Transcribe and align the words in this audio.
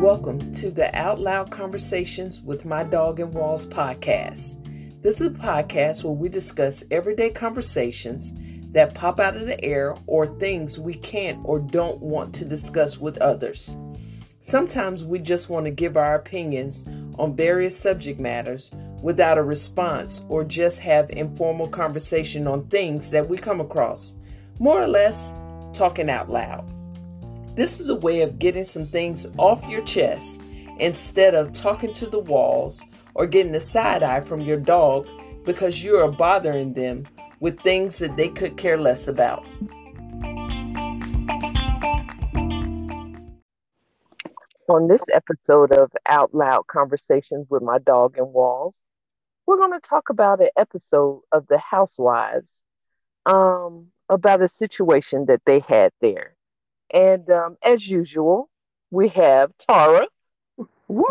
Welcome 0.00 0.52
to 0.52 0.70
the 0.70 0.96
Out 0.96 1.18
Loud 1.18 1.50
Conversations 1.50 2.40
with 2.40 2.64
My 2.64 2.84
Dog 2.84 3.18
and 3.18 3.34
Walls 3.34 3.66
podcast. 3.66 5.02
This 5.02 5.20
is 5.20 5.26
a 5.26 5.30
podcast 5.30 6.04
where 6.04 6.12
we 6.12 6.28
discuss 6.28 6.84
everyday 6.92 7.30
conversations 7.30 8.32
that 8.70 8.94
pop 8.94 9.18
out 9.18 9.36
of 9.36 9.46
the 9.46 9.62
air 9.64 9.96
or 10.06 10.26
things 10.26 10.78
we 10.78 10.94
can't 10.94 11.40
or 11.42 11.58
don't 11.58 11.98
want 11.98 12.32
to 12.36 12.44
discuss 12.44 12.98
with 12.98 13.18
others. 13.18 13.76
Sometimes 14.38 15.02
we 15.02 15.18
just 15.18 15.50
want 15.50 15.64
to 15.66 15.72
give 15.72 15.96
our 15.96 16.14
opinions 16.14 16.84
on 17.18 17.34
various 17.34 17.76
subject 17.76 18.20
matters 18.20 18.70
without 19.02 19.36
a 19.36 19.42
response 19.42 20.22
or 20.28 20.44
just 20.44 20.78
have 20.78 21.10
informal 21.10 21.66
conversation 21.66 22.46
on 22.46 22.68
things 22.68 23.10
that 23.10 23.28
we 23.28 23.36
come 23.36 23.60
across. 23.60 24.14
More 24.60 24.80
or 24.80 24.86
less, 24.86 25.34
talking 25.72 26.08
out 26.08 26.30
loud. 26.30 26.72
This 27.58 27.80
is 27.80 27.88
a 27.88 27.96
way 27.96 28.20
of 28.20 28.38
getting 28.38 28.62
some 28.62 28.86
things 28.86 29.26
off 29.36 29.66
your 29.66 29.82
chest 29.82 30.40
instead 30.78 31.34
of 31.34 31.52
talking 31.52 31.92
to 31.94 32.06
the 32.06 32.20
walls 32.20 32.84
or 33.16 33.26
getting 33.26 33.52
a 33.56 33.58
side 33.58 34.04
eye 34.04 34.20
from 34.20 34.40
your 34.40 34.58
dog 34.58 35.08
because 35.44 35.82
you 35.82 35.96
are 35.96 36.06
bothering 36.06 36.74
them 36.74 37.08
with 37.40 37.60
things 37.62 37.98
that 37.98 38.16
they 38.16 38.28
could 38.28 38.56
care 38.56 38.78
less 38.78 39.08
about. 39.08 39.44
On 44.68 44.86
this 44.86 45.02
episode 45.12 45.72
of 45.72 45.90
Out 46.08 46.32
Loud 46.32 46.68
Conversations 46.68 47.48
with 47.50 47.64
My 47.64 47.78
Dog 47.78 48.18
and 48.18 48.32
Walls, 48.32 48.76
we're 49.46 49.56
going 49.56 49.72
to 49.72 49.80
talk 49.80 50.10
about 50.10 50.40
an 50.40 50.50
episode 50.56 51.22
of 51.32 51.48
The 51.48 51.58
Housewives, 51.58 52.52
um, 53.26 53.88
about 54.08 54.42
a 54.42 54.48
situation 54.48 55.26
that 55.26 55.42
they 55.44 55.58
had 55.58 55.90
there. 56.00 56.36
And 56.92 57.28
um, 57.30 57.56
as 57.62 57.86
usual, 57.88 58.48
we 58.90 59.08
have 59.10 59.52
Tara 59.58 60.06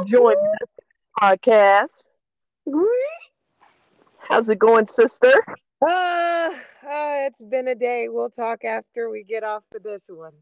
joining 0.06 0.52
us 0.62 0.70
podcast. 1.22 2.04
How's 4.18 4.50
it 4.50 4.60
going, 4.60 4.88
sister? 4.88 5.34
Uh, 5.82 6.52
uh, 6.84 7.28
it's 7.28 7.44
been 7.44 7.68
a 7.68 7.76
day. 7.76 8.08
We'll 8.10 8.30
talk 8.30 8.64
after 8.64 9.10
we 9.10 9.24
get 9.24 9.44
off 9.44 9.64
of 9.76 9.84
this 9.84 10.02
one. 10.08 10.34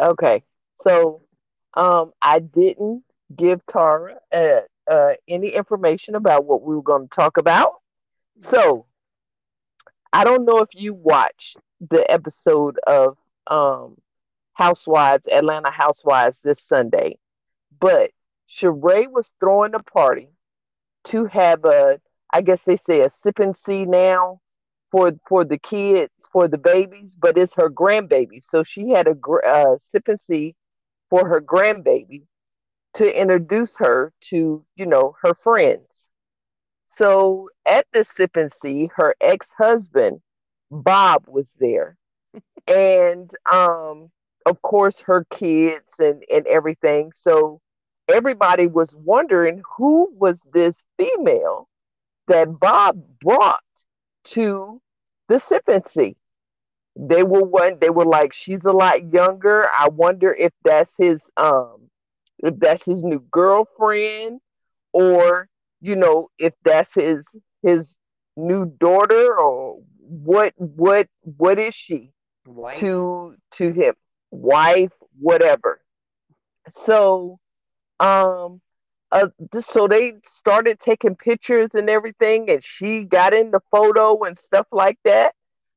Okay. 0.00 0.42
So 0.80 1.22
um, 1.74 2.12
I 2.22 2.38
didn't 2.38 3.02
give 3.34 3.64
Tara 3.66 4.16
uh, 4.32 4.60
uh, 4.90 5.14
any 5.28 5.48
information 5.48 6.14
about 6.14 6.44
what 6.44 6.62
we 6.62 6.74
were 6.76 6.82
going 6.82 7.08
to 7.08 7.14
talk 7.14 7.36
about. 7.36 7.72
So 8.40 8.86
I 10.12 10.24
don't 10.24 10.44
know 10.44 10.58
if 10.58 10.68
you 10.74 10.94
watched 10.94 11.56
the 11.90 12.08
episode 12.10 12.78
of 12.86 13.18
um, 13.48 13.96
Housewives, 14.56 15.28
Atlanta 15.30 15.70
Housewives 15.70 16.40
this 16.40 16.62
Sunday. 16.62 17.18
But 17.78 18.10
Sheree 18.48 19.06
was 19.10 19.32
throwing 19.38 19.74
a 19.74 19.82
party 19.82 20.30
to 21.08 21.26
have 21.26 21.64
a, 21.66 22.00
I 22.32 22.40
guess 22.40 22.64
they 22.64 22.76
say 22.76 23.00
a 23.02 23.10
sip 23.10 23.38
and 23.38 23.56
see 23.56 23.84
now 23.84 24.40
for 24.90 25.12
for 25.28 25.44
the 25.44 25.58
kids, 25.58 26.12
for 26.32 26.48
the 26.48 26.58
babies, 26.58 27.14
but 27.18 27.36
it's 27.36 27.54
her 27.54 27.68
grandbaby. 27.68 28.42
So 28.42 28.62
she 28.62 28.90
had 28.90 29.06
a 29.08 29.16
uh, 29.46 29.76
sip 29.80 30.08
and 30.08 30.18
see 30.18 30.54
for 31.10 31.28
her 31.28 31.40
grandbaby 31.40 32.22
to 32.94 33.20
introduce 33.20 33.76
her 33.76 34.12
to, 34.22 34.64
you 34.74 34.86
know, 34.86 35.16
her 35.22 35.34
friends. 35.34 36.08
So 36.96 37.50
at 37.66 37.86
the 37.92 38.04
sip 38.04 38.36
and 38.36 38.50
see, 38.50 38.90
her 38.96 39.14
ex 39.20 39.50
husband 39.58 40.22
Bob 40.70 41.26
was 41.28 41.52
there, 41.60 41.98
and 42.66 43.30
um, 43.52 44.10
of 44.46 44.62
course 44.62 45.00
her 45.00 45.26
kids 45.30 45.94
and 45.98 46.22
and 46.32 46.46
everything. 46.46 47.12
So 47.14 47.60
everybody 48.08 48.66
was 48.68 48.94
wondering 48.94 49.62
who 49.76 50.08
was 50.14 50.40
this 50.52 50.76
female 50.96 51.68
that 52.28 52.58
bob 52.60 53.02
brought 53.20 53.60
to 54.24 54.80
the 55.28 55.38
sip 55.38 55.64
and 55.68 55.86
see 55.86 56.16
they 56.96 57.22
were 57.22 57.42
one 57.42 57.78
they 57.80 57.90
were 57.90 58.06
like 58.06 58.32
she's 58.32 58.64
a 58.64 58.72
lot 58.72 59.12
younger. 59.12 59.68
I 59.76 59.88
wonder 59.88 60.32
if 60.32 60.52
that's 60.64 60.92
his 60.96 61.22
um 61.36 61.90
if 62.38 62.58
that's 62.58 62.84
his 62.84 63.02
new 63.02 63.20
girlfriend 63.30 64.40
or 64.92 65.48
you 65.80 65.96
know 65.96 66.28
if 66.38 66.54
that's 66.64 66.94
his 66.94 67.26
his 67.62 67.96
new 68.36 68.66
daughter 68.66 69.34
or 69.36 69.80
what 69.98 70.54
what 70.56 71.08
what 71.22 71.58
is 71.58 71.74
she 71.74 72.12
Wife. 72.46 72.78
to 72.78 73.34
to 73.52 73.72
him 73.72 73.94
wife, 74.36 74.92
whatever. 75.18 75.80
So, 76.84 77.38
um, 78.00 78.60
uh, 79.12 79.28
so 79.60 79.86
they 79.86 80.14
started 80.24 80.78
taking 80.80 81.16
pictures 81.16 81.70
and 81.74 81.88
everything, 81.88 82.50
and 82.50 82.62
she 82.62 83.02
got 83.02 83.32
in 83.32 83.50
the 83.50 83.60
photo 83.70 84.22
and 84.24 84.36
stuff 84.36 84.66
like 84.72 84.98
that. 85.04 85.34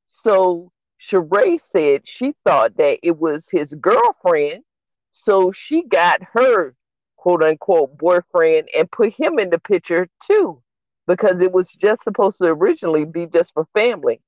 So 0.09 0.71
Sheree 0.99 1.61
said 1.61 2.07
she 2.07 2.33
thought 2.45 2.75
that 2.77 2.99
it 3.03 3.17
was 3.17 3.47
his 3.49 3.73
girlfriend, 3.75 4.63
so 5.11 5.51
she 5.51 5.83
got 5.83 6.21
her 6.33 6.75
quote 7.17 7.43
unquote 7.43 7.97
boyfriend 7.97 8.69
and 8.77 8.91
put 8.91 9.13
him 9.13 9.39
in 9.39 9.49
the 9.49 9.59
picture 9.59 10.07
too, 10.25 10.61
because 11.07 11.39
it 11.39 11.51
was 11.51 11.69
just 11.69 12.03
supposed 12.03 12.39
to 12.39 12.45
originally 12.45 13.05
be 13.05 13.27
just 13.27 13.53
for 13.53 13.67
family. 13.73 14.21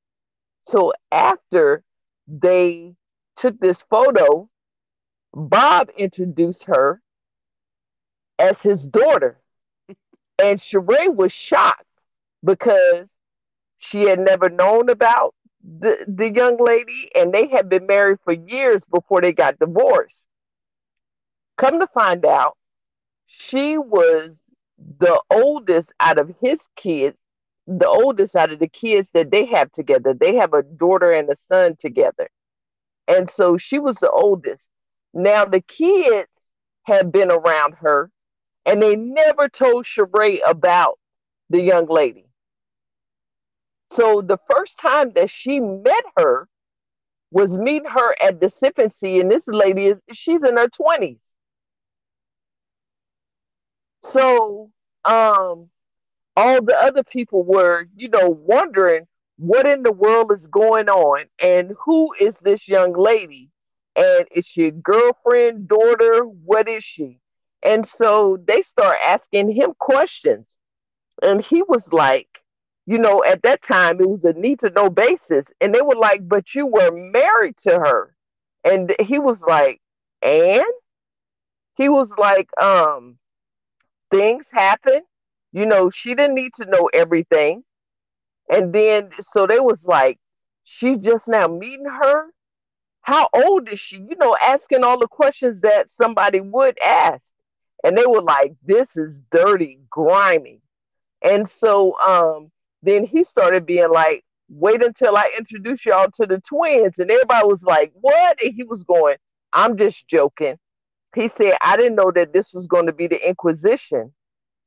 So 0.68 0.94
after 1.12 1.84
they 2.28 2.96
took 3.36 3.60
this 3.60 3.84
photo, 3.90 4.50
Bob 5.34 5.90
introduced 5.98 6.66
her 6.66 7.02
as 8.40 8.62
his 8.62 8.86
daughter. 8.88 9.40
And 10.44 10.58
Sheree 10.58 11.14
was 11.14 11.32
shocked 11.32 11.86
because 12.44 13.08
she 13.78 14.08
had 14.08 14.20
never 14.20 14.50
known 14.50 14.90
about 14.90 15.36
the, 15.64 16.04
the 16.08 16.32
young 16.32 16.58
lady 16.60 17.12
and 17.14 17.32
they 17.32 17.48
had 17.48 17.70
been 17.70 17.86
married 17.86 18.18
for 18.24 18.34
years 18.34 18.82
before 18.92 19.22
they 19.22 19.34
got 19.34 19.60
divorced. 19.60 20.26
Come 21.58 21.80
to 21.80 21.88
find 21.88 22.26
out, 22.26 22.58
she 23.28 23.78
was 23.78 24.42
the 25.00 25.22
oldest 25.30 25.92
out 26.00 26.20
of 26.20 26.34
his 26.42 26.68
kids, 26.76 27.18
the 27.68 27.88
oldest 27.88 28.36
out 28.36 28.52
of 28.52 28.60
the 28.60 28.68
kids 28.68 29.10
that 29.14 29.30
they 29.32 29.46
have 29.46 29.72
together. 29.72 30.14
They 30.14 30.36
have 30.36 30.54
a 30.54 30.64
daughter 30.64 31.12
and 31.12 31.30
a 31.30 31.36
son 31.36 31.76
together. 31.78 32.30
And 33.08 33.30
so 33.30 33.58
she 33.58 33.80
was 33.80 33.98
the 33.98 34.10
oldest. 34.10 34.68
Now 35.14 35.46
the 35.46 35.62
kids 35.62 36.30
had 36.84 37.12
been 37.12 37.32
around 37.32 37.74
her 37.76 38.10
and 38.66 38.82
they 38.82 38.96
never 38.96 39.50
told 39.50 39.86
Sheree 39.86 40.40
about 40.48 41.00
the 41.50 41.62
young 41.62 41.88
lady. 41.88 42.26
So 43.92 44.22
the 44.22 44.40
first 44.50 44.78
time 44.80 45.12
that 45.16 45.30
she 45.30 45.60
met 45.60 46.04
her 46.18 46.48
was 47.32 47.58
meeting 47.58 47.90
her 47.90 48.16
at 48.22 48.40
the 48.40 48.50
sip 48.50 48.78
and 48.78 48.92
see, 48.92 49.20
and 49.20 49.32
this 49.32 49.48
lady 49.48 49.88
is 49.88 49.98
she's 50.14 50.42
in 50.44 50.58
her 50.58 50.68
20s. 50.70 51.34
So 54.04 54.72
um 55.06 55.70
all 56.38 56.62
the 56.62 56.78
other 56.82 57.04
people 57.04 57.44
were, 57.44 57.88
you 57.96 58.10
know, 58.10 58.30
wondering 58.30 59.08
what 59.42 59.66
in 59.68 59.84
the 59.84 59.92
world 59.94 60.32
is 60.32 60.48
going 60.48 60.90
on 60.90 61.26
and 61.42 61.74
who 61.86 62.14
is 62.20 62.40
this 62.40 62.68
young 62.68 62.94
lady? 62.94 63.50
And 63.96 64.28
is 64.32 64.46
she 64.48 64.68
a 64.68 64.72
girlfriend 64.72 65.68
daughter? 65.68 66.24
What 66.26 66.70
is 66.70 66.84
she? 66.84 67.20
And 67.64 67.88
so 67.88 68.38
they 68.48 68.62
start 68.62 68.98
asking 69.06 69.52
him 69.52 69.74
questions. 69.80 70.58
And 71.22 71.42
he 71.44 71.64
was 71.64 71.92
like 71.94 72.28
you 72.88 72.98
know 73.00 73.24
at 73.24 73.44
that 73.44 73.62
time 73.62 74.02
it 74.02 74.10
was 74.10 74.26
a 74.26 74.34
need 74.34 74.60
to 74.62 74.70
know 74.72 74.90
basis. 74.90 75.48
And 75.62 75.74
they 75.74 75.82
were 75.82 75.96
like 75.96 76.28
but 76.28 76.56
you 76.56 76.68
were 76.68 76.92
married 76.92 77.58
to 77.60 77.72
her. 77.72 78.16
And 78.64 78.96
he 79.02 79.20
was 79.20 79.42
like 79.44 79.82
and? 80.22 80.64
He 81.76 81.90
was 81.90 82.12
like 82.18 82.50
um 82.62 83.20
things 84.12 84.52
happen. 84.52 85.02
You 85.54 85.66
know 85.66 85.90
she 85.90 86.16
didn't 86.16 86.36
need 86.36 86.54
to 86.56 86.66
know 86.66 86.90
everything 86.94 87.64
and 88.52 88.74
then 88.74 89.12
so 89.22 89.48
they 89.48 89.60
was 89.60 89.86
like, 89.86 90.20
she 90.66 90.98
just 90.98 91.28
now 91.28 91.48
meeting 91.48 91.88
her. 91.88 92.26
How 93.02 93.28
old 93.34 93.70
is 93.70 93.80
she? 93.80 93.98
You 93.98 94.16
know, 94.20 94.38
asking 94.42 94.84
all 94.84 95.00
the 95.00 95.08
questions 95.08 95.62
that 95.62 95.90
somebody 95.90 96.40
would 96.42 96.78
ask. 96.80 97.34
And 97.84 97.98
they 97.98 98.06
were 98.06 98.22
like, 98.22 98.54
this 98.64 98.96
is 98.98 99.20
dirty, 99.32 99.80
grimy. 99.90 100.62
And 101.24 101.50
so 101.50 102.00
um 102.00 102.52
then 102.84 103.06
he 103.06 103.24
started 103.24 103.66
being 103.66 103.90
like, 103.92 104.24
wait 104.50 104.84
until 104.84 105.18
I 105.18 105.32
introduce 105.38 105.86
y'all 105.86 106.12
to 106.16 106.28
the 106.28 106.42
twins. 106.42 107.00
And 107.00 107.10
everybody 107.12 107.48
was 107.48 107.64
like, 107.64 107.92
what? 108.02 108.44
And 108.44 108.54
he 108.54 108.64
was 108.64 108.84
going, 108.84 109.18
I'm 109.54 109.78
just 109.78 110.08
joking. 110.08 110.58
He 111.16 111.28
said, 111.28 111.54
I 111.62 111.78
didn't 111.78 111.96
know 111.96 112.12
that 112.12 112.34
this 112.34 112.54
was 112.54 112.68
going 112.68 112.88
to 112.88 112.94
be 112.94 113.08
the 113.08 113.28
Inquisition, 113.28 114.14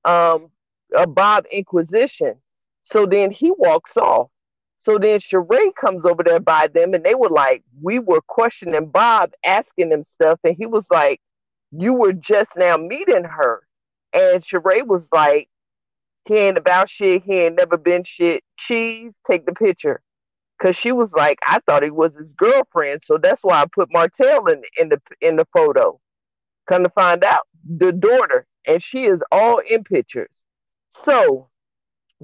um, 0.05 0.51
a 0.97 1.07
Bob 1.07 1.47
Inquisition. 1.51 2.37
So 2.85 3.07
then 3.07 3.31
he 3.31 3.53
walks 3.57 3.97
off. 3.97 4.31
So 4.81 4.99
then 4.99 5.19
Sheree 5.19 5.75
comes 5.75 6.05
over 6.05 6.23
there 6.23 6.41
by 6.41 6.69
them, 6.69 6.93
and 6.93 7.03
they 7.05 7.15
were 7.15 7.31
like, 7.31 7.63
we 7.83 7.99
were 7.99 8.21
questioning 8.21 8.87
Bob, 8.91 9.33
asking 9.45 9.91
him 9.93 10.03
stuff, 10.03 10.39
and 10.45 10.55
he 10.57 10.67
was 10.67 10.87
like, 10.91 11.21
you 11.73 11.95
were 11.95 12.13
just 12.13 12.51
now 12.57 12.77
meeting 12.77 13.25
her. 13.25 13.63
And 14.13 14.43
Sheree 14.43 14.87
was 14.87 15.09
like, 15.13 15.49
he 16.27 16.35
ain't 16.37 16.59
about 16.59 16.89
shit. 16.89 17.23
He 17.25 17.35
ain't 17.35 17.57
never 17.59 17.77
been 17.77 18.05
shit. 18.05 18.45
Cheese, 18.59 19.15
take 19.27 19.47
the 19.47 19.53
picture. 19.53 20.01
Cause 20.63 20.77
she 20.77 20.93
was 20.93 21.13
like, 21.13 21.39
I 21.47 21.59
thought 21.67 21.83
he 21.83 21.91
was 21.91 22.17
his 22.17 22.33
girlfriend, 22.33 23.03
so 23.05 23.19
that's 23.19 23.43
why 23.43 23.61
I 23.61 23.67
put 23.67 23.93
Martell 23.93 24.47
in 24.47 24.63
in 24.79 24.89
the 24.89 25.01
in 25.21 25.37
the 25.37 25.47
photo. 25.53 26.01
Come 26.69 26.85
to 26.85 26.91
find 26.91 27.25
out, 27.25 27.43
the 27.69 27.93
daughter, 27.93 28.47
and 28.67 28.83
she 28.83 29.05
is 29.05 29.21
all 29.33 29.59
in 29.59 29.85
pictures. 29.85 30.43
So, 31.05 31.49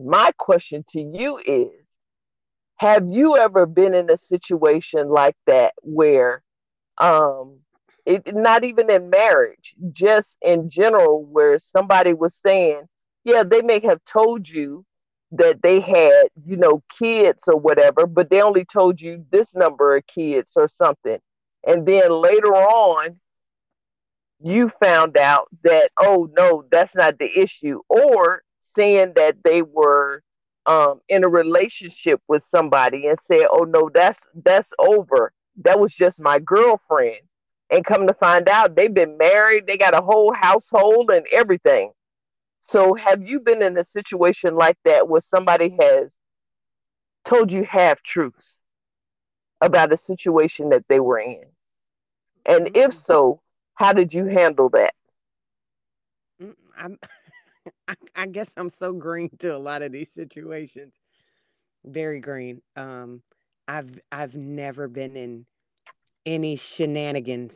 my 0.00 0.32
question 0.38 0.85
to 0.91 1.00
you 1.00 1.38
is: 1.38 1.85
Have 2.76 3.06
you 3.11 3.37
ever 3.37 3.67
been 3.67 3.94
in 3.94 4.11
a 4.11 4.19
situation 4.19 5.08
like 5.08 5.37
that 5.47 5.75
where, 5.82 6.43
um, 6.99 7.58
it 8.06 8.35
not 8.35 8.64
even 8.64 8.91
in 8.91 9.11
marriage, 9.11 9.75
just 9.93 10.37
in 10.43 10.70
general, 10.70 11.25
where 11.25 11.58
somebody 11.58 12.12
was 12.12 12.35
saying, 12.35 12.82
yeah, 13.25 13.43
they 13.43 13.62
may 13.62 13.81
have 13.81 14.05
told 14.05 14.49
you 14.49 14.85
that 15.32 15.62
they 15.62 15.81
had, 15.81 16.29
you 16.44 16.56
know, 16.56 16.82
kids 16.99 17.44
or 17.47 17.58
whatever, 17.58 18.06
but 18.06 18.31
they 18.31 18.43
only 18.43 18.64
told 18.64 19.00
you 19.00 19.25
this 19.31 19.55
number 19.55 19.97
of 19.97 20.06
kids 20.06 20.52
or 20.56 20.67
something. 20.69 21.19
And 21.67 21.87
then 21.87 22.11
later 22.11 22.55
on, 22.55 23.20
you 24.43 24.70
found 24.82 25.17
out 25.19 25.49
that, 25.62 25.91
oh, 25.99 26.29
no, 26.37 26.64
that's 26.70 26.97
not 26.97 27.19
the 27.19 27.29
issue. 27.38 27.81
Or 27.88 28.43
saying 28.75 29.13
that 29.17 29.37
they 29.45 29.63
were 29.63 30.23
um, 30.67 31.01
in 31.09 31.25
a 31.25 31.29
relationship 31.29 32.21
with 32.29 32.45
somebody 32.45 33.07
and 33.07 33.19
said, 33.21 33.47
oh, 33.51 33.65
no, 33.65 33.91
that's 33.93 34.21
that's 34.45 34.71
over. 34.79 35.33
That 35.65 35.81
was 35.81 35.95
just 35.95 36.21
my 36.21 36.39
girlfriend. 36.39 37.21
And 37.71 37.85
come 37.85 38.07
to 38.07 38.15
find 38.15 38.49
out, 38.49 38.75
they've 38.75 38.93
been 38.93 39.17
married, 39.17 39.67
they 39.67 39.77
got 39.77 39.95
a 39.95 40.01
whole 40.01 40.33
household 40.35 41.11
and 41.11 41.25
everything. 41.31 41.93
So, 42.63 42.95
have 42.95 43.23
you 43.23 43.41
been 43.41 43.63
in 43.63 43.77
a 43.79 43.85
situation 43.85 44.55
like 44.55 44.77
that 44.85 45.09
where 45.09 45.21
somebody 45.21 45.77
has 45.81 46.17
told 47.25 47.53
you 47.53 47.65
half 47.65 48.03
truths 48.03 48.57
about 49.61 49.93
a 49.93 49.97
situation 49.97 50.71
that 50.71 50.85
they 50.89 51.01
were 51.01 51.21
in? 51.21 51.45
And 52.47 52.67
mm-hmm. 52.67 52.77
if 52.77 52.95
so, 52.95 53.41
how 53.75 53.93
did 53.93 54.13
you 54.13 54.27
handle 54.27 54.69
that? 54.71 54.95
Mm, 56.43 56.55
I'm, 56.79 56.99
I 58.15 58.27
guess 58.27 58.51
I'm 58.57 58.71
so 58.71 58.93
green 58.93 59.31
to 59.41 59.55
a 59.55 59.59
lot 59.59 59.83
of 59.83 59.93
these 59.93 60.13
situations. 60.13 60.95
Very 61.85 62.21
green. 62.21 62.61
Um, 62.77 63.23
I've 63.69 63.99
I've 64.13 64.35
never 64.35 64.89
been 64.89 65.17
in 65.17 65.47
any 66.27 66.57
shenanigans 66.57 67.55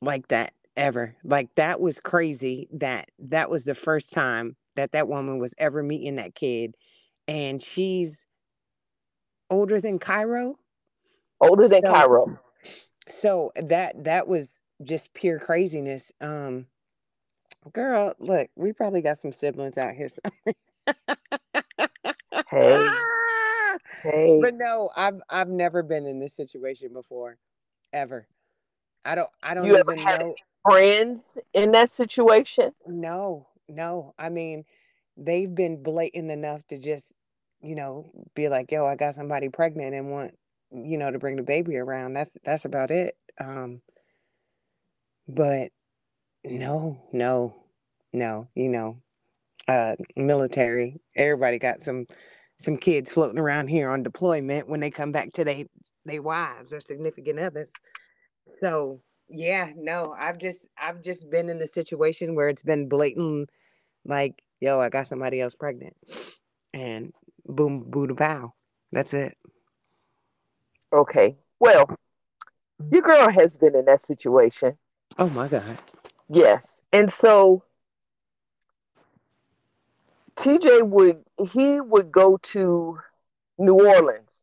like 0.00 0.28
that 0.28 0.54
ever. 0.76 1.14
Like 1.24 1.48
that 1.56 1.80
was 1.80 1.98
crazy 1.98 2.68
that 2.72 3.10
that 3.18 3.50
was 3.50 3.64
the 3.64 3.74
first 3.74 4.12
time 4.12 4.56
that 4.76 4.92
that 4.92 5.08
woman 5.08 5.38
was 5.38 5.52
ever 5.58 5.82
meeting 5.82 6.16
that 6.16 6.34
kid 6.34 6.76
and 7.26 7.62
she's 7.62 8.26
older 9.50 9.80
than 9.80 9.98
Cairo. 9.98 10.56
Older 11.40 11.68
than 11.68 11.82
so, 11.84 11.92
Cairo. 11.92 12.38
So 13.08 13.52
that 13.56 14.04
that 14.04 14.28
was 14.28 14.60
just 14.84 15.12
pure 15.14 15.38
craziness. 15.38 16.12
Um 16.20 16.66
girl, 17.68 18.14
look, 18.18 18.48
we 18.56 18.72
probably 18.72 19.00
got 19.02 19.18
some 19.18 19.32
siblings 19.32 19.78
out 19.78 19.94
here. 19.94 20.08
hey. 22.50 22.88
Hey. 24.02 24.40
But 24.40 24.54
no, 24.54 24.90
I've 24.96 25.20
I've 25.28 25.48
never 25.48 25.82
been 25.82 26.06
in 26.06 26.20
this 26.20 26.34
situation 26.34 26.92
before. 26.92 27.36
Ever. 27.92 28.26
I 29.04 29.14
don't 29.14 29.30
I 29.42 29.54
don't 29.54 29.66
you 29.66 29.78
even 29.78 30.04
know 30.04 30.34
friends 30.68 31.22
in 31.54 31.72
that 31.72 31.92
situation? 31.94 32.72
No, 32.86 33.48
no. 33.68 34.14
I 34.18 34.28
mean, 34.28 34.64
they've 35.16 35.52
been 35.52 35.82
blatant 35.82 36.30
enough 36.30 36.66
to 36.68 36.78
just, 36.78 37.04
you 37.62 37.74
know, 37.74 38.10
be 38.34 38.48
like, 38.48 38.70
"Yo, 38.70 38.86
I 38.86 38.96
got 38.96 39.14
somebody 39.14 39.48
pregnant 39.48 39.94
and 39.94 40.10
want, 40.10 40.36
you 40.70 40.98
know, 40.98 41.10
to 41.10 41.18
bring 41.18 41.36
the 41.36 41.42
baby 41.42 41.76
around." 41.76 42.14
That's 42.14 42.32
that's 42.44 42.64
about 42.64 42.90
it. 42.90 43.16
Um 43.40 43.80
but 45.26 45.70
no, 46.44 47.00
no. 47.12 47.54
No, 48.12 48.48
you 48.54 48.70
know, 48.70 48.96
uh 49.68 49.94
military. 50.16 50.98
Everybody 51.14 51.58
got 51.58 51.82
some 51.82 52.06
some 52.58 52.78
kids 52.78 53.10
floating 53.10 53.38
around 53.38 53.68
here 53.68 53.90
on 53.90 54.02
deployment 54.02 54.66
when 54.66 54.80
they 54.80 54.90
come 54.90 55.12
back 55.12 55.34
to 55.34 55.44
they 55.44 55.66
they 56.06 56.18
wives 56.18 56.72
or 56.72 56.80
significant 56.80 57.38
others. 57.38 57.68
So 58.60 59.02
yeah, 59.28 59.72
no, 59.76 60.14
I've 60.18 60.38
just 60.38 60.68
I've 60.80 61.02
just 61.02 61.28
been 61.30 61.50
in 61.50 61.58
the 61.58 61.66
situation 61.66 62.34
where 62.34 62.48
it's 62.48 62.62
been 62.62 62.88
blatant, 62.88 63.50
like, 64.06 64.42
yo, 64.58 64.80
I 64.80 64.88
got 64.88 65.06
somebody 65.06 65.38
else 65.38 65.54
pregnant, 65.54 65.94
and 66.72 67.12
boom, 67.44 67.84
boo 67.90 68.06
to 68.06 68.14
pow. 68.14 68.54
That's 68.90 69.12
it. 69.12 69.36
Okay. 70.94 71.36
Well, 71.60 71.90
your 72.90 73.02
girl 73.02 73.28
has 73.30 73.58
been 73.58 73.74
in 73.76 73.84
that 73.84 74.00
situation. 74.00 74.78
Oh 75.18 75.28
my 75.28 75.46
god. 75.46 75.78
Yes, 76.28 76.80
and 76.92 77.12
so 77.12 77.62
TJ 80.36 80.86
would 80.86 81.24
he 81.50 81.80
would 81.80 82.12
go 82.12 82.36
to 82.36 82.98
New 83.58 83.74
Orleans 83.74 84.42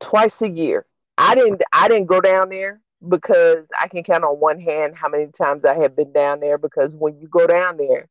twice 0.00 0.40
a 0.42 0.48
year. 0.48 0.86
I 1.16 1.34
didn't 1.34 1.62
I 1.72 1.88
didn't 1.88 2.06
go 2.06 2.20
down 2.20 2.50
there 2.50 2.80
because 3.06 3.66
I 3.80 3.88
can 3.88 4.02
count 4.04 4.24
on 4.24 4.36
one 4.36 4.60
hand 4.60 4.94
how 4.96 5.08
many 5.08 5.26
times 5.28 5.64
I 5.64 5.74
have 5.74 5.96
been 5.96 6.12
down 6.12 6.40
there 6.40 6.58
because 6.58 6.94
when 6.94 7.18
you 7.18 7.28
go 7.28 7.46
down 7.46 7.76
there, 7.76 8.08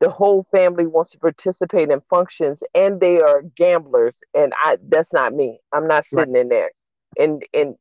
the 0.00 0.10
whole 0.10 0.46
family 0.50 0.86
wants 0.86 1.10
to 1.12 1.18
participate 1.18 1.90
in 1.90 2.00
functions 2.08 2.60
and 2.74 3.00
they 3.00 3.20
are 3.20 3.42
gamblers 3.56 4.16
and 4.34 4.52
I 4.62 4.78
that's 4.88 5.12
not 5.12 5.34
me. 5.34 5.58
I'm 5.72 5.88
not 5.88 6.04
sitting 6.04 6.34
right. 6.34 6.42
in 6.42 6.48
there 6.48 6.70
and 7.18 7.44
in 7.52 7.76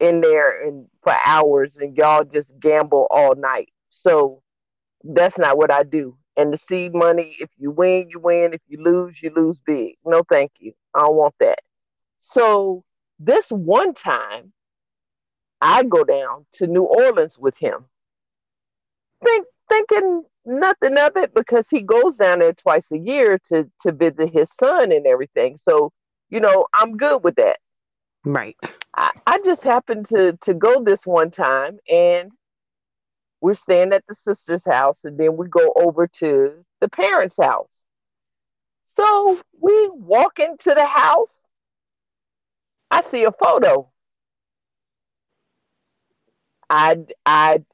in 0.00 0.20
there 0.20 0.64
and 0.64 0.86
for 1.02 1.14
hours 1.24 1.78
and 1.78 1.96
y'all 1.96 2.24
just 2.24 2.58
gamble 2.60 3.06
all 3.10 3.34
night. 3.34 3.72
So 3.90 4.42
that's 5.02 5.38
not 5.38 5.56
what 5.58 5.70
I 5.70 5.82
do. 5.82 6.16
And 6.36 6.52
the 6.52 6.58
seed 6.58 6.94
money, 6.94 7.36
if 7.40 7.50
you 7.58 7.70
win, 7.70 8.08
you 8.10 8.20
win. 8.20 8.54
If 8.54 8.60
you 8.68 8.82
lose, 8.82 9.20
you 9.22 9.32
lose 9.34 9.58
big. 9.60 9.96
No, 10.04 10.22
thank 10.28 10.52
you. 10.58 10.72
I 10.94 11.00
don't 11.00 11.16
want 11.16 11.34
that. 11.40 11.58
So 12.20 12.84
this 13.18 13.48
one 13.50 13.94
time 13.94 14.52
I 15.60 15.82
go 15.82 16.04
down 16.04 16.46
to 16.54 16.66
New 16.68 16.84
Orleans 16.84 17.36
with 17.38 17.58
him, 17.58 17.86
think, 19.24 19.46
thinking 19.68 20.22
nothing 20.44 20.96
of 20.98 21.16
it 21.16 21.34
because 21.34 21.66
he 21.68 21.80
goes 21.80 22.16
down 22.16 22.38
there 22.38 22.52
twice 22.52 22.90
a 22.92 22.98
year 22.98 23.38
to 23.46 23.68
to 23.82 23.92
visit 23.92 24.30
his 24.32 24.48
son 24.60 24.92
and 24.92 25.06
everything. 25.06 25.58
So 25.58 25.92
you 26.30 26.40
know, 26.40 26.66
I'm 26.74 26.96
good 26.96 27.24
with 27.24 27.36
that. 27.36 27.58
Right. 28.24 28.56
I, 29.26 29.38
just 29.44 29.62
happened 29.62 30.06
to 30.08 30.36
to 30.42 30.54
go 30.54 30.82
this 30.82 31.06
one 31.06 31.30
time 31.30 31.78
and 31.88 32.30
we're 33.40 33.54
staying 33.54 33.92
at 33.92 34.04
the 34.08 34.14
sister's 34.14 34.64
house 34.64 35.04
and 35.04 35.16
then 35.18 35.36
we 35.36 35.46
go 35.48 35.72
over 35.76 36.06
to 36.06 36.64
the 36.80 36.88
parents' 36.88 37.36
house. 37.40 37.80
So 38.96 39.40
we 39.60 39.90
walk 39.94 40.40
into 40.40 40.74
the 40.74 40.86
house. 40.86 41.40
I 42.90 43.02
see 43.10 43.24
a 43.24 43.32
photo 43.32 43.90
I 46.70 46.96
I 47.24 47.64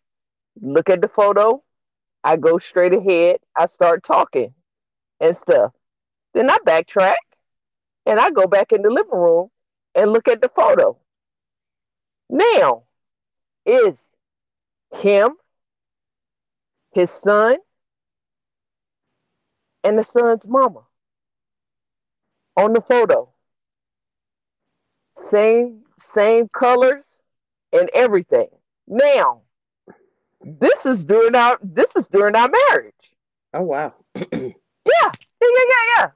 look 0.60 0.88
at 0.88 1.00
the 1.02 1.08
photo, 1.08 1.62
I 2.22 2.36
go 2.36 2.58
straight 2.58 2.94
ahead, 2.94 3.38
I 3.56 3.66
start 3.66 4.04
talking 4.04 4.54
and 5.20 5.36
stuff. 5.36 5.72
Then 6.34 6.50
I 6.50 6.58
backtrack 6.66 7.14
and 8.06 8.20
I 8.20 8.30
go 8.30 8.46
back 8.46 8.72
in 8.72 8.82
the 8.82 8.90
living 8.90 9.18
room 9.18 9.48
and 9.94 10.12
look 10.12 10.28
at 10.28 10.42
the 10.42 10.50
photo. 10.50 10.98
Now, 12.34 12.84
is 13.66 13.98
him, 14.94 15.36
his 16.92 17.10
son, 17.10 17.58
and 19.84 19.96
the 19.98 20.02
son's 20.02 20.48
mama 20.48 20.84
on 22.56 22.72
the 22.72 22.80
photo. 22.80 23.28
Same 25.30 25.84
same 25.98 26.48
colors 26.48 27.18
and 27.72 27.90
everything. 27.94 28.48
Now, 28.86 29.42
this 30.42 30.86
is 30.86 31.04
during 31.04 31.34
our 31.34 31.58
this 31.62 31.96
is 31.96 32.08
during 32.08 32.36
our 32.36 32.50
marriage. 32.50 33.16
Oh 33.54 33.62
wow. 33.62 33.94
yeah, 34.14 34.24
yeah, 34.32 35.10
yeah, 35.42 35.64
yeah, 35.68 35.84
yeah. 35.96 36.06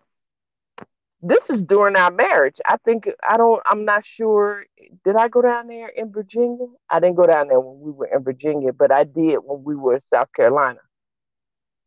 This 1.20 1.50
is 1.50 1.62
during 1.62 1.96
our 1.96 2.10
marriage. 2.12 2.60
I 2.68 2.76
think 2.84 3.08
I 3.28 3.36
don't. 3.36 3.60
I'm 3.66 3.84
not 3.84 4.04
sure. 4.04 4.64
Did 5.04 5.16
I 5.16 5.28
go 5.28 5.42
down 5.42 5.66
there 5.66 5.88
in 5.88 6.12
Virginia? 6.12 6.66
I 6.90 7.00
didn't 7.00 7.16
go 7.16 7.26
down 7.26 7.48
there 7.48 7.60
when 7.60 7.80
we 7.80 7.90
were 7.90 8.06
in 8.06 8.22
Virginia, 8.22 8.72
but 8.72 8.92
I 8.92 9.04
did 9.04 9.38
when 9.38 9.64
we 9.64 9.74
were 9.74 9.94
in 9.94 10.00
South 10.00 10.32
Carolina. 10.32 10.80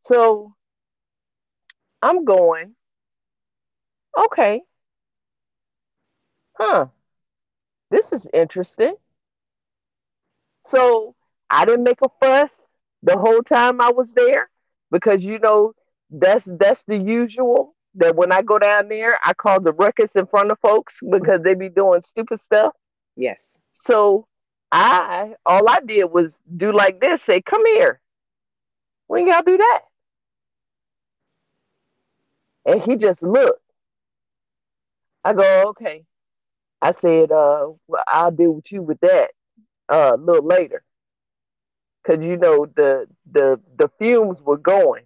So 0.05 0.53
I'm 2.03 2.25
going. 2.25 2.75
Okay. 4.17 4.61
Huh. 6.53 6.87
This 7.91 8.11
is 8.11 8.25
interesting. 8.33 8.95
So 10.65 11.15
I 11.49 11.65
didn't 11.65 11.83
make 11.83 12.01
a 12.01 12.09
fuss 12.21 12.67
the 13.03 13.17
whole 13.17 13.41
time 13.41 13.81
I 13.81 13.91
was 13.91 14.13
there 14.13 14.49
because 14.91 15.23
you 15.23 15.39
know 15.39 15.73
that's 16.09 16.45
that's 16.59 16.83
the 16.83 16.97
usual 16.97 17.75
that 17.95 18.15
when 18.15 18.31
I 18.31 18.41
go 18.41 18.59
down 18.59 18.87
there, 18.87 19.19
I 19.23 19.33
call 19.33 19.59
the 19.59 19.73
ruckus 19.73 20.15
in 20.15 20.25
front 20.25 20.51
of 20.51 20.59
folks 20.59 20.99
because 21.09 21.41
they 21.41 21.53
be 21.53 21.69
doing 21.69 22.01
stupid 22.01 22.39
stuff. 22.39 22.73
Yes. 23.15 23.57
So 23.73 24.27
I 24.71 25.33
all 25.45 25.67
I 25.67 25.79
did 25.85 26.05
was 26.05 26.39
do 26.55 26.71
like 26.71 27.01
this, 27.01 27.21
say, 27.23 27.41
"Come 27.41 27.65
here." 27.65 27.99
When 29.07 29.27
y'all 29.27 29.41
do 29.45 29.57
that? 29.57 29.81
And 32.65 32.81
he 32.81 32.95
just 32.95 33.21
looked. 33.21 33.61
I 35.23 35.33
go, 35.33 35.63
okay. 35.69 36.05
I 36.81 36.93
said, 36.93 37.31
uh, 37.31 37.71
well, 37.87 38.03
I'll 38.07 38.31
deal 38.31 38.51
with 38.51 38.71
you 38.71 38.81
with 38.81 38.99
that 39.01 39.31
uh, 39.89 40.13
a 40.15 40.17
little 40.17 40.45
later. 40.45 40.83
Cause 42.07 42.17
you 42.21 42.37
know 42.37 42.65
the 42.75 43.05
the 43.31 43.59
the 43.77 43.87
fumes 43.99 44.41
were 44.41 44.57
going. 44.57 45.03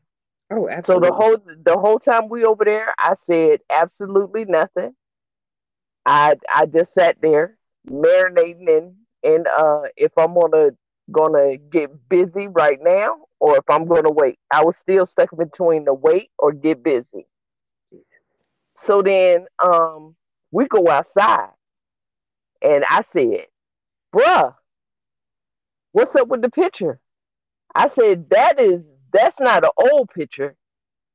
Oh, 0.51 0.67
absolutely. 0.69 0.85
So 0.85 0.99
the 0.99 1.11
whole 1.13 1.37
the 1.63 1.77
whole 1.77 1.99
time 1.99 2.29
we 2.29 2.45
over 2.45 2.63
there, 2.63 2.93
I 2.97 3.15
said 3.15 3.61
absolutely 3.69 4.45
nothing. 4.45 4.95
I 6.05 6.35
I 6.53 6.65
just 6.65 6.93
sat 6.93 7.17
there 7.21 7.57
marinating 7.89 8.67
in 8.67 8.95
and 9.23 9.47
uh 9.47 9.83
if 9.97 10.11
I'm 10.17 10.33
gonna 10.33 10.71
gonna 11.11 11.57
get 11.57 12.09
busy 12.09 12.47
right 12.47 12.79
now 12.81 13.25
or 13.39 13.57
if 13.57 13.63
I'm 13.69 13.85
gonna 13.85 14.11
wait. 14.11 14.39
I 14.51 14.63
was 14.63 14.77
still 14.77 15.05
stuck 15.05 15.35
between 15.35 15.85
the 15.85 15.93
wait 15.93 16.31
or 16.39 16.51
get 16.51 16.83
busy. 16.83 17.27
So 18.77 19.01
then 19.01 19.47
um 19.63 20.15
we 20.51 20.67
go 20.67 20.87
outside 20.87 21.51
and 22.61 22.83
I 22.89 23.01
said, 23.01 23.47
bruh, 24.13 24.55
what's 25.91 26.15
up 26.15 26.27
with 26.27 26.41
the 26.41 26.49
picture? 26.49 26.99
I 27.75 27.89
said, 27.89 28.29
that 28.31 28.59
is 28.59 28.81
that's 29.15 29.39
not 29.39 29.63
an 29.63 29.71
old 29.91 30.09
picture. 30.09 30.55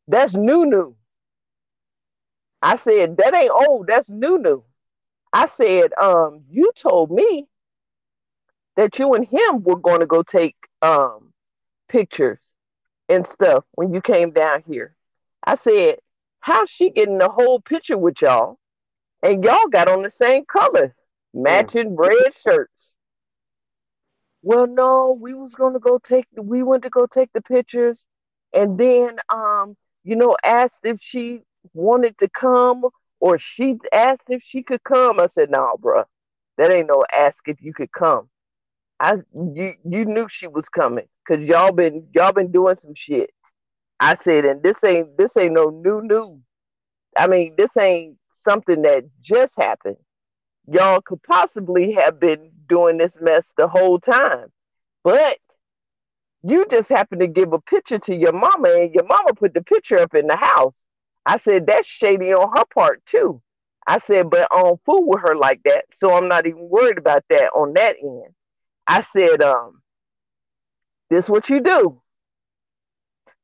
That's 0.09 0.35
new 0.35 0.67
new. 0.67 0.97
I 2.63 2.77
said, 2.77 3.17
that 3.19 3.35
ain't 3.35 3.51
old, 3.51 3.87
that's 3.87 4.11
new 4.11 4.39
new. 4.39 4.65
I 5.33 5.47
said, 5.47 5.93
um, 6.01 6.43
you 6.51 6.73
told 6.77 7.11
me 7.11 7.47
that 8.77 8.99
you 8.99 9.13
and 9.15 9.27
him 9.27 9.63
were 9.63 9.77
going 9.77 10.01
to 10.01 10.07
go 10.07 10.23
take 10.23 10.57
um 10.83 11.33
pictures 11.89 12.41
and 13.09 13.27
stuff 13.27 13.65
when 13.73 13.93
you 13.93 14.01
came 14.01 14.31
down 14.31 14.63
here. 14.67 14.95
I 15.45 15.57
said, 15.57 15.97
how's 16.41 16.71
she 16.71 16.91
getting 16.91 17.19
the 17.19 17.29
whole 17.29 17.61
picture 17.61 17.99
with 17.99 18.23
y'all? 18.23 18.59
And 19.23 19.45
y'all 19.45 19.69
got 19.69 19.89
on 19.89 20.03
the 20.03 20.11
same 20.11 20.45
colors, 20.47 20.93
matching 21.35 21.97
yeah. 22.01 22.09
red 22.09 22.35
shirts. 22.35 22.93
Well, 24.43 24.67
no, 24.67 25.19
we 25.21 25.35
was 25.35 25.55
gonna 25.55 25.79
go 25.81 25.99
take 25.99 26.27
we 26.37 26.63
went 26.63 26.83
to 26.85 26.91
go 26.91 27.07
take 27.07 27.33
the 27.35 27.43
pictures 27.43 28.05
and 28.55 28.79
then 28.79 29.19
um, 29.33 29.77
you 30.05 30.17
know, 30.17 30.37
asked 30.45 30.81
if 30.85 31.01
she 31.01 31.41
wanted 31.75 32.17
to 32.19 32.29
come 32.29 32.85
or 33.21 33.39
she 33.39 33.77
asked 33.93 34.25
if 34.31 34.43
she 34.43 34.63
could 34.63 34.83
come. 34.85 35.21
I 35.21 35.27
said, 35.27 35.51
no, 35.51 35.59
nah, 35.59 35.77
bro. 35.77 36.05
That 36.59 36.73
ain't 36.73 36.89
no 36.89 37.05
ask 37.17 37.49
if 37.49 37.61
you 37.63 37.73
could 37.75 37.93
come. 37.93 38.29
I 39.01 39.15
you 39.35 39.75
you 39.85 40.05
knew 40.07 40.29
she 40.29 40.47
was 40.47 40.69
coming 40.69 41.07
because 41.27 41.47
y'all 41.47 41.73
been 41.73 42.07
y'all 42.15 42.33
been 42.33 42.53
doing 42.53 42.77
some 42.77 42.95
shit. 42.95 43.31
I 44.01 44.15
said, 44.17 44.45
and 44.45 44.63
this 44.63 44.83
ain't 44.85 45.17
this 45.19 45.37
ain't 45.37 45.55
no 45.55 45.71
new 45.71 46.03
news. 46.03 46.41
I 47.19 47.27
mean, 47.29 47.55
this 47.59 47.77
ain't 47.77 48.17
something 48.35 48.83
that 48.83 49.05
just 49.23 49.55
happened. 49.59 49.97
Y'all 50.67 51.01
could 51.01 51.23
possibly 51.23 51.93
have 51.93 52.21
been 52.21 52.51
doing 52.69 52.97
this 52.97 53.19
mess 53.21 53.53
the 53.57 53.69
whole 53.69 53.99
time, 53.99 54.53
but 55.03 55.39
you 56.43 56.67
just 56.71 56.89
happened 56.89 57.21
to 57.21 57.27
give 57.27 57.53
a 57.53 57.61
picture 57.61 57.99
to 57.99 58.15
your 58.15 58.33
mama, 58.33 58.71
and 58.71 58.95
your 58.95 59.05
mama 59.05 59.35
put 59.35 59.55
the 59.55 59.63
picture 59.63 59.99
up 59.99 60.15
in 60.15 60.27
the 60.27 60.37
house. 60.37 60.83
I 61.27 61.37
said 61.39 61.67
that's 61.67 61.87
shady 61.89 62.33
on 62.33 62.57
her 62.57 62.65
part 62.73 63.05
too. 63.07 63.43
I 63.87 63.99
said, 63.99 64.31
but 64.31 64.47
I 64.53 64.63
don't 64.63 64.81
fool 64.85 65.07
with 65.07 65.21
her 65.23 65.37
like 65.37 65.63
that, 65.65 65.85
so 65.93 66.15
I'm 66.15 66.29
not 66.29 66.47
even 66.47 66.69
worried 66.69 66.99
about 66.99 67.25
that 67.31 67.51
on 67.55 67.75
that 67.75 67.97
end. 68.03 68.35
I 68.87 69.01
said, 69.01 69.43
um, 69.43 69.83
this 71.11 71.29
what 71.29 71.49
you 71.49 71.61
do. 71.61 72.01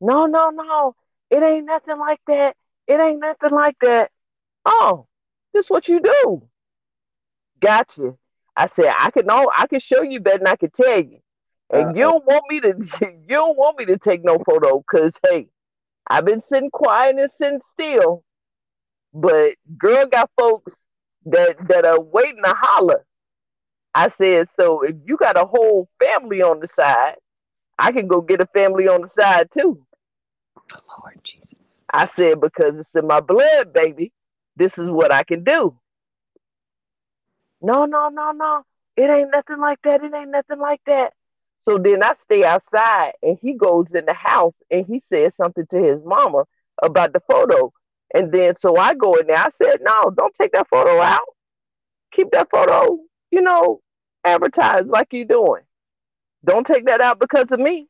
No, 0.00 0.26
no, 0.26 0.50
no. 0.50 0.94
It 1.30 1.42
ain't 1.42 1.66
nothing 1.66 1.98
like 1.98 2.20
that. 2.28 2.56
It 2.86 3.00
ain't 3.00 3.20
nothing 3.20 3.50
like 3.50 3.76
that. 3.80 4.10
Oh, 4.64 5.06
this 5.52 5.68
what 5.68 5.88
you 5.88 6.00
do. 6.00 6.48
Gotcha. 7.60 8.14
I 8.56 8.66
said, 8.66 8.92
I 8.98 9.10
can 9.10 9.26
know 9.26 9.50
I 9.54 9.66
can 9.66 9.80
show 9.80 10.02
you 10.02 10.20
better 10.20 10.38
than 10.38 10.46
I 10.46 10.56
can 10.56 10.70
tell 10.70 11.00
you. 11.00 11.18
And 11.70 11.88
uh, 11.88 11.92
you 11.94 12.00
don't 12.00 12.24
want 12.24 12.44
me 12.48 12.60
to 12.60 12.74
you 13.00 13.28
don't 13.28 13.56
want 13.56 13.78
me 13.78 13.86
to 13.86 13.98
take 13.98 14.24
no 14.24 14.38
photo 14.38 14.78
because 14.82 15.14
hey, 15.28 15.48
I've 16.08 16.24
been 16.24 16.40
sitting 16.40 16.70
quiet 16.70 17.16
and 17.18 17.30
sitting 17.30 17.60
still. 17.60 18.24
But 19.12 19.54
girl 19.78 20.06
got 20.06 20.30
folks 20.38 20.80
that 21.26 21.56
that 21.68 21.86
are 21.86 22.00
waiting 22.00 22.42
to 22.42 22.54
holler. 22.56 23.04
I 23.94 24.08
said, 24.08 24.48
so 24.60 24.82
if 24.82 24.94
you 25.06 25.16
got 25.16 25.38
a 25.38 25.46
whole 25.46 25.88
family 26.02 26.42
on 26.42 26.60
the 26.60 26.68
side, 26.68 27.16
I 27.78 27.92
can 27.92 28.06
go 28.06 28.20
get 28.20 28.42
a 28.42 28.46
family 28.46 28.88
on 28.88 29.00
the 29.02 29.08
side 29.08 29.48
too. 29.52 29.86
Lord 30.98 31.20
Jesus. 31.22 31.80
I 31.92 32.06
said, 32.06 32.40
because 32.40 32.76
it's 32.76 32.94
in 32.94 33.06
my 33.06 33.20
blood, 33.20 33.72
baby. 33.72 34.12
This 34.56 34.76
is 34.78 34.88
what 34.90 35.12
I 35.12 35.22
can 35.22 35.44
do. 35.44 35.78
No, 37.66 37.84
no, 37.84 38.08
no, 38.08 38.30
no. 38.30 38.62
It 38.96 39.10
ain't 39.10 39.30
nothing 39.32 39.60
like 39.60 39.80
that. 39.82 40.02
It 40.04 40.14
ain't 40.14 40.30
nothing 40.30 40.60
like 40.60 40.80
that. 40.86 41.12
So 41.62 41.78
then 41.78 42.02
I 42.02 42.14
stay 42.14 42.44
outside 42.44 43.14
and 43.22 43.36
he 43.42 43.54
goes 43.54 43.92
in 43.92 44.04
the 44.06 44.14
house 44.14 44.54
and 44.70 44.86
he 44.86 45.00
says 45.00 45.34
something 45.34 45.66
to 45.70 45.78
his 45.82 45.98
mama 46.04 46.44
about 46.82 47.12
the 47.12 47.20
photo. 47.20 47.72
And 48.14 48.30
then 48.30 48.54
so 48.54 48.76
I 48.76 48.94
go 48.94 49.14
in 49.14 49.26
there. 49.26 49.36
I 49.36 49.48
said, 49.48 49.80
no, 49.80 50.10
don't 50.16 50.34
take 50.40 50.52
that 50.52 50.68
photo 50.68 51.00
out. 51.00 51.28
Keep 52.12 52.30
that 52.32 52.48
photo, 52.50 52.98
you 53.32 53.42
know, 53.42 53.80
advertised 54.24 54.86
like 54.86 55.08
you're 55.10 55.24
doing. 55.24 55.62
Don't 56.44 56.66
take 56.66 56.86
that 56.86 57.00
out 57.00 57.18
because 57.18 57.50
of 57.50 57.58
me. 57.58 57.88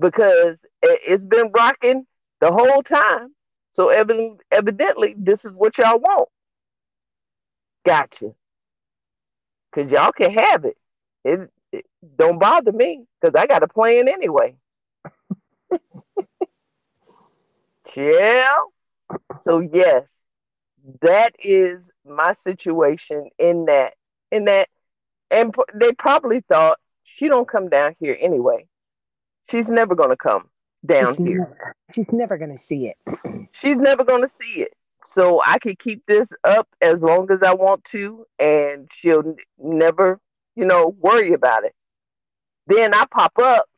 Because 0.00 0.58
it's 0.82 1.26
been 1.26 1.52
rocking 1.54 2.06
the 2.40 2.50
whole 2.50 2.82
time. 2.82 3.34
So 3.74 3.90
evidently, 3.90 5.14
this 5.18 5.44
is 5.44 5.52
what 5.52 5.76
y'all 5.76 5.98
want. 5.98 6.28
Gotcha. 7.90 8.32
Because 9.74 9.90
y'all 9.90 10.12
can 10.12 10.32
have 10.32 10.64
it. 10.64 10.76
it 11.24 11.50
don't 12.16 12.38
bother 12.38 12.70
me 12.70 13.04
because 13.20 13.34
I 13.34 13.48
got 13.48 13.64
a 13.64 13.68
plan 13.68 14.08
anyway. 14.08 14.54
yeah. 17.96 18.58
So 19.40 19.58
yes, 19.58 20.08
that 21.02 21.34
is 21.42 21.90
my 22.06 22.32
situation 22.34 23.28
in 23.40 23.64
that 23.64 23.94
in 24.30 24.44
that 24.44 24.68
and 25.32 25.52
they 25.74 25.90
probably 25.90 26.42
thought 26.48 26.78
she 27.02 27.26
don't 27.26 27.48
come 27.48 27.68
down 27.68 27.96
here 27.98 28.16
anyway. 28.20 28.66
She's 29.50 29.68
never 29.68 29.96
going 29.96 30.10
to 30.10 30.16
come 30.16 30.48
down 30.86 31.14
she's 31.14 31.26
here. 31.26 31.38
Never, 31.38 31.74
she's 31.92 32.12
never 32.12 32.38
going 32.38 32.52
to 32.52 32.58
see 32.58 32.86
it. 32.86 33.48
she's 33.50 33.76
never 33.76 34.04
going 34.04 34.22
to 34.22 34.28
see 34.28 34.62
it. 34.62 34.74
So 35.04 35.40
I 35.44 35.58
can 35.58 35.76
keep 35.76 36.02
this 36.06 36.32
up 36.44 36.68
as 36.80 37.02
long 37.02 37.30
as 37.30 37.42
I 37.42 37.54
want 37.54 37.84
to 37.86 38.26
and 38.38 38.90
she'll 38.92 39.34
never, 39.58 40.20
you 40.56 40.64
know, 40.64 40.94
worry 41.00 41.32
about 41.32 41.64
it. 41.64 41.74
Then 42.66 42.94
I 42.94 43.04
pop 43.10 43.32
up, 43.38 43.68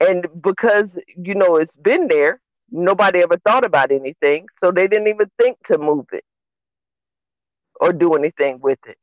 and 0.00 0.26
because 0.40 0.96
you 1.22 1.34
know 1.34 1.56
it's 1.56 1.76
been 1.76 2.08
there, 2.08 2.40
nobody 2.70 3.22
ever 3.22 3.36
thought 3.38 3.64
about 3.64 3.92
anything, 3.92 4.46
so 4.62 4.70
they 4.70 4.88
didn't 4.88 5.08
even 5.08 5.30
think 5.40 5.58
to 5.66 5.78
move 5.78 6.06
it 6.12 6.24
or 7.80 7.92
do 7.92 8.14
anything 8.14 8.58
with 8.60 8.78
it. 8.86 8.96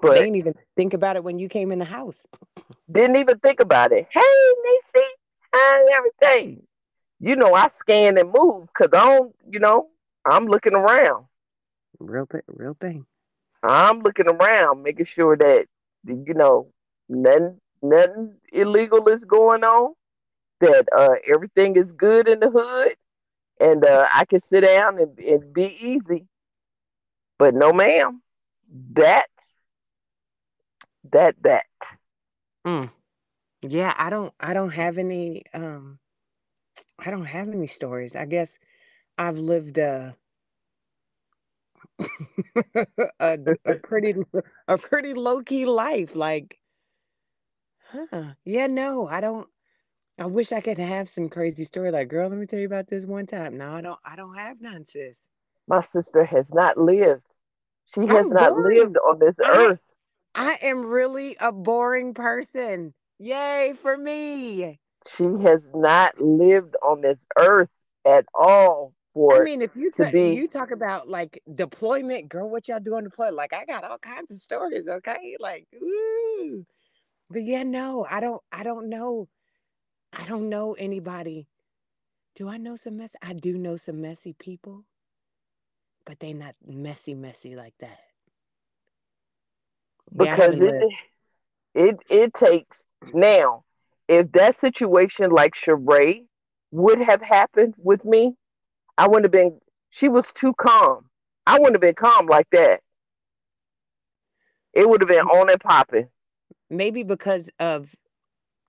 But 0.00 0.12
they 0.12 0.20
didn't 0.20 0.36
even 0.36 0.54
think 0.76 0.94
about 0.94 1.16
it 1.16 1.24
when 1.24 1.38
you 1.38 1.48
came 1.48 1.72
in 1.72 1.78
the 1.78 1.84
house. 1.84 2.26
Didn't 2.90 3.16
even 3.16 3.38
think 3.38 3.60
about 3.60 3.92
it. 3.92 4.08
Hey, 4.10 4.20
Nisi, 4.64 5.06
and 5.54 5.88
everything. 5.90 6.62
You 7.20 7.36
know, 7.36 7.54
I 7.54 7.68
scan 7.68 8.18
and 8.18 8.32
move 8.32 8.68
because 8.68 8.88
I 8.92 9.04
don't, 9.04 9.34
you 9.48 9.60
know, 9.60 9.88
I'm 10.24 10.46
looking 10.46 10.74
around. 10.74 11.26
Real, 11.98 12.26
thing. 12.26 12.42
real 12.48 12.76
thing. 12.80 13.06
I'm 13.62 14.00
looking 14.00 14.28
around, 14.28 14.82
making 14.82 15.06
sure 15.06 15.36
that 15.36 15.66
you 16.06 16.34
know 16.34 16.68
nothing 17.08 17.60
nothing 17.82 18.34
illegal 18.52 19.06
is 19.08 19.24
going 19.24 19.64
on, 19.64 19.94
that 20.60 20.86
uh, 20.96 21.14
everything 21.32 21.76
is 21.76 21.92
good 21.92 22.28
in 22.28 22.40
the 22.40 22.50
hood, 22.50 22.96
and 23.58 23.84
uh, 23.84 24.08
I 24.12 24.24
can 24.24 24.40
sit 24.40 24.64
down 24.64 24.98
and, 24.98 25.18
and 25.18 25.52
be 25.52 25.76
easy. 25.80 26.26
But 27.38 27.54
no, 27.54 27.72
ma'am, 27.72 28.22
that, 28.92 29.28
that, 31.12 31.36
that. 31.42 31.64
Mm. 32.66 32.90
Yeah, 33.62 33.94
I 33.96 34.10
don't, 34.10 34.32
I 34.40 34.52
don't 34.52 34.70
have 34.70 34.98
any, 34.98 35.44
um, 35.54 35.98
I 36.98 37.10
don't 37.10 37.24
have 37.24 37.48
any 37.48 37.66
stories. 37.66 38.14
I 38.14 38.26
guess 38.26 38.50
I've 39.20 39.38
lived 39.38 39.78
a, 39.78 40.16
a, 43.20 43.38
a 43.66 43.74
pretty, 43.74 44.14
a 44.66 44.78
pretty 44.78 45.14
low 45.14 45.42
key 45.42 45.66
life. 45.66 46.14
Like 46.16 46.58
Huh. 47.92 48.34
Yeah, 48.44 48.66
no, 48.66 49.06
I 49.08 49.20
don't 49.20 49.48
I 50.18 50.26
wish 50.26 50.52
I 50.52 50.60
could 50.60 50.78
have 50.78 51.08
some 51.08 51.28
crazy 51.28 51.64
story 51.64 51.90
like, 51.90 52.08
girl, 52.08 52.28
let 52.28 52.38
me 52.38 52.46
tell 52.46 52.58
you 52.60 52.66
about 52.66 52.88
this 52.88 53.04
one 53.04 53.26
time. 53.26 53.56
No, 53.58 53.72
I 53.74 53.80
don't 53.82 54.00
I 54.04 54.16
don't 54.16 54.36
have 54.36 54.60
none, 54.60 54.84
sis. 54.84 55.28
My 55.68 55.80
sister 55.80 56.24
has 56.24 56.52
not 56.52 56.76
lived. 56.78 57.24
She 57.86 58.06
has 58.06 58.28
I'm 58.28 58.32
not 58.32 58.54
lived 58.56 58.96
on 58.98 59.18
this 59.18 59.36
I 59.42 59.70
earth. 59.70 59.80
I 60.34 60.58
am 60.62 60.86
really 60.86 61.36
a 61.40 61.52
boring 61.52 62.14
person. 62.14 62.94
Yay 63.18 63.74
for 63.80 63.96
me. 63.96 64.80
She 65.06 65.24
has 65.42 65.66
not 65.74 66.20
lived 66.20 66.76
on 66.82 67.00
this 67.02 67.26
earth 67.36 67.70
at 68.04 68.26
all 68.34 68.94
for 69.14 69.42
it 69.42 69.44
mean, 69.44 69.62
if 69.62 69.74
you 69.74 69.90
ta- 69.90 70.10
be 70.10 70.34
you 70.34 70.48
talk 70.48 70.70
about 70.70 71.08
like 71.08 71.42
deployment, 71.54 72.28
girl, 72.28 72.48
what 72.48 72.68
y'all 72.68 72.80
doing 72.80 73.04
deploy? 73.04 73.30
Like 73.30 73.52
I 73.52 73.64
got 73.64 73.84
all 73.84 73.98
kinds 73.98 74.30
of 74.30 74.40
stories, 74.40 74.86
okay? 74.88 75.36
Like, 75.38 75.66
ooh. 75.74 76.64
But 77.30 77.44
yeah, 77.44 77.62
no, 77.62 78.06
I 78.08 78.20
don't 78.20 78.42
I 78.52 78.62
don't 78.62 78.88
know. 78.88 79.28
I 80.12 80.26
don't 80.26 80.48
know 80.48 80.74
anybody. 80.74 81.46
Do 82.34 82.48
I 82.48 82.56
know 82.56 82.76
some 82.76 82.96
mess? 82.96 83.14
I 83.22 83.32
do 83.32 83.56
know 83.58 83.76
some 83.76 84.00
messy 84.00 84.32
people, 84.32 84.84
but 86.04 86.20
they 86.20 86.32
not 86.32 86.54
messy, 86.66 87.14
messy 87.14 87.54
like 87.54 87.74
that. 87.80 87.98
Because 90.16 90.54
haven't 90.54 90.62
it 90.62 90.92
it 91.74 91.96
it 92.08 92.34
takes 92.34 92.82
now 93.12 93.64
if 94.08 94.32
that 94.32 94.60
situation 94.60 95.30
like 95.30 95.54
Sheree 95.54 96.24
would 96.72 97.00
have 97.00 97.22
happened 97.22 97.74
with 97.78 98.04
me, 98.04 98.34
I 99.00 99.08
wouldn't 99.08 99.24
have 99.24 99.32
been 99.32 99.58
she 99.88 100.08
was 100.08 100.30
too 100.34 100.52
calm. 100.52 101.06
I 101.46 101.54
wouldn't 101.54 101.74
have 101.76 101.80
been 101.80 101.94
calm 101.94 102.26
like 102.26 102.48
that. 102.52 102.80
It 104.74 104.88
would 104.88 105.00
have 105.00 105.08
been 105.08 105.20
on 105.26 105.50
and 105.50 105.58
popping. 105.60 106.08
Maybe 106.68 107.02
because 107.02 107.50
of, 107.58 107.96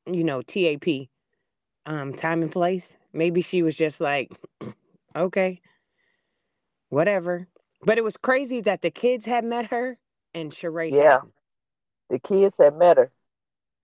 you 0.06 0.24
know, 0.24 0.42
TAP, 0.42 1.10
um, 1.86 2.14
time 2.14 2.42
and 2.42 2.52
place. 2.52 2.96
Maybe 3.12 3.42
she 3.42 3.62
was 3.62 3.76
just 3.76 4.00
like, 4.00 4.32
okay, 5.16 5.60
whatever. 6.88 7.48
But 7.84 7.98
it 7.98 8.04
was 8.04 8.16
crazy 8.16 8.62
that 8.62 8.82
the 8.82 8.90
kids 8.90 9.26
had 9.26 9.44
met 9.44 9.66
her 9.66 10.00
and 10.34 10.52
Sheree 10.54 10.94
Yeah. 10.94 11.20
The 12.10 12.20
kids 12.20 12.56
had 12.58 12.78
met 12.78 12.98
her. 12.98 13.12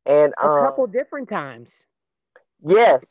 And 0.05 0.33
A 0.41 0.47
um 0.47 0.65
couple 0.65 0.87
different 0.87 1.27
times. 1.27 1.85
yes. 2.65 3.03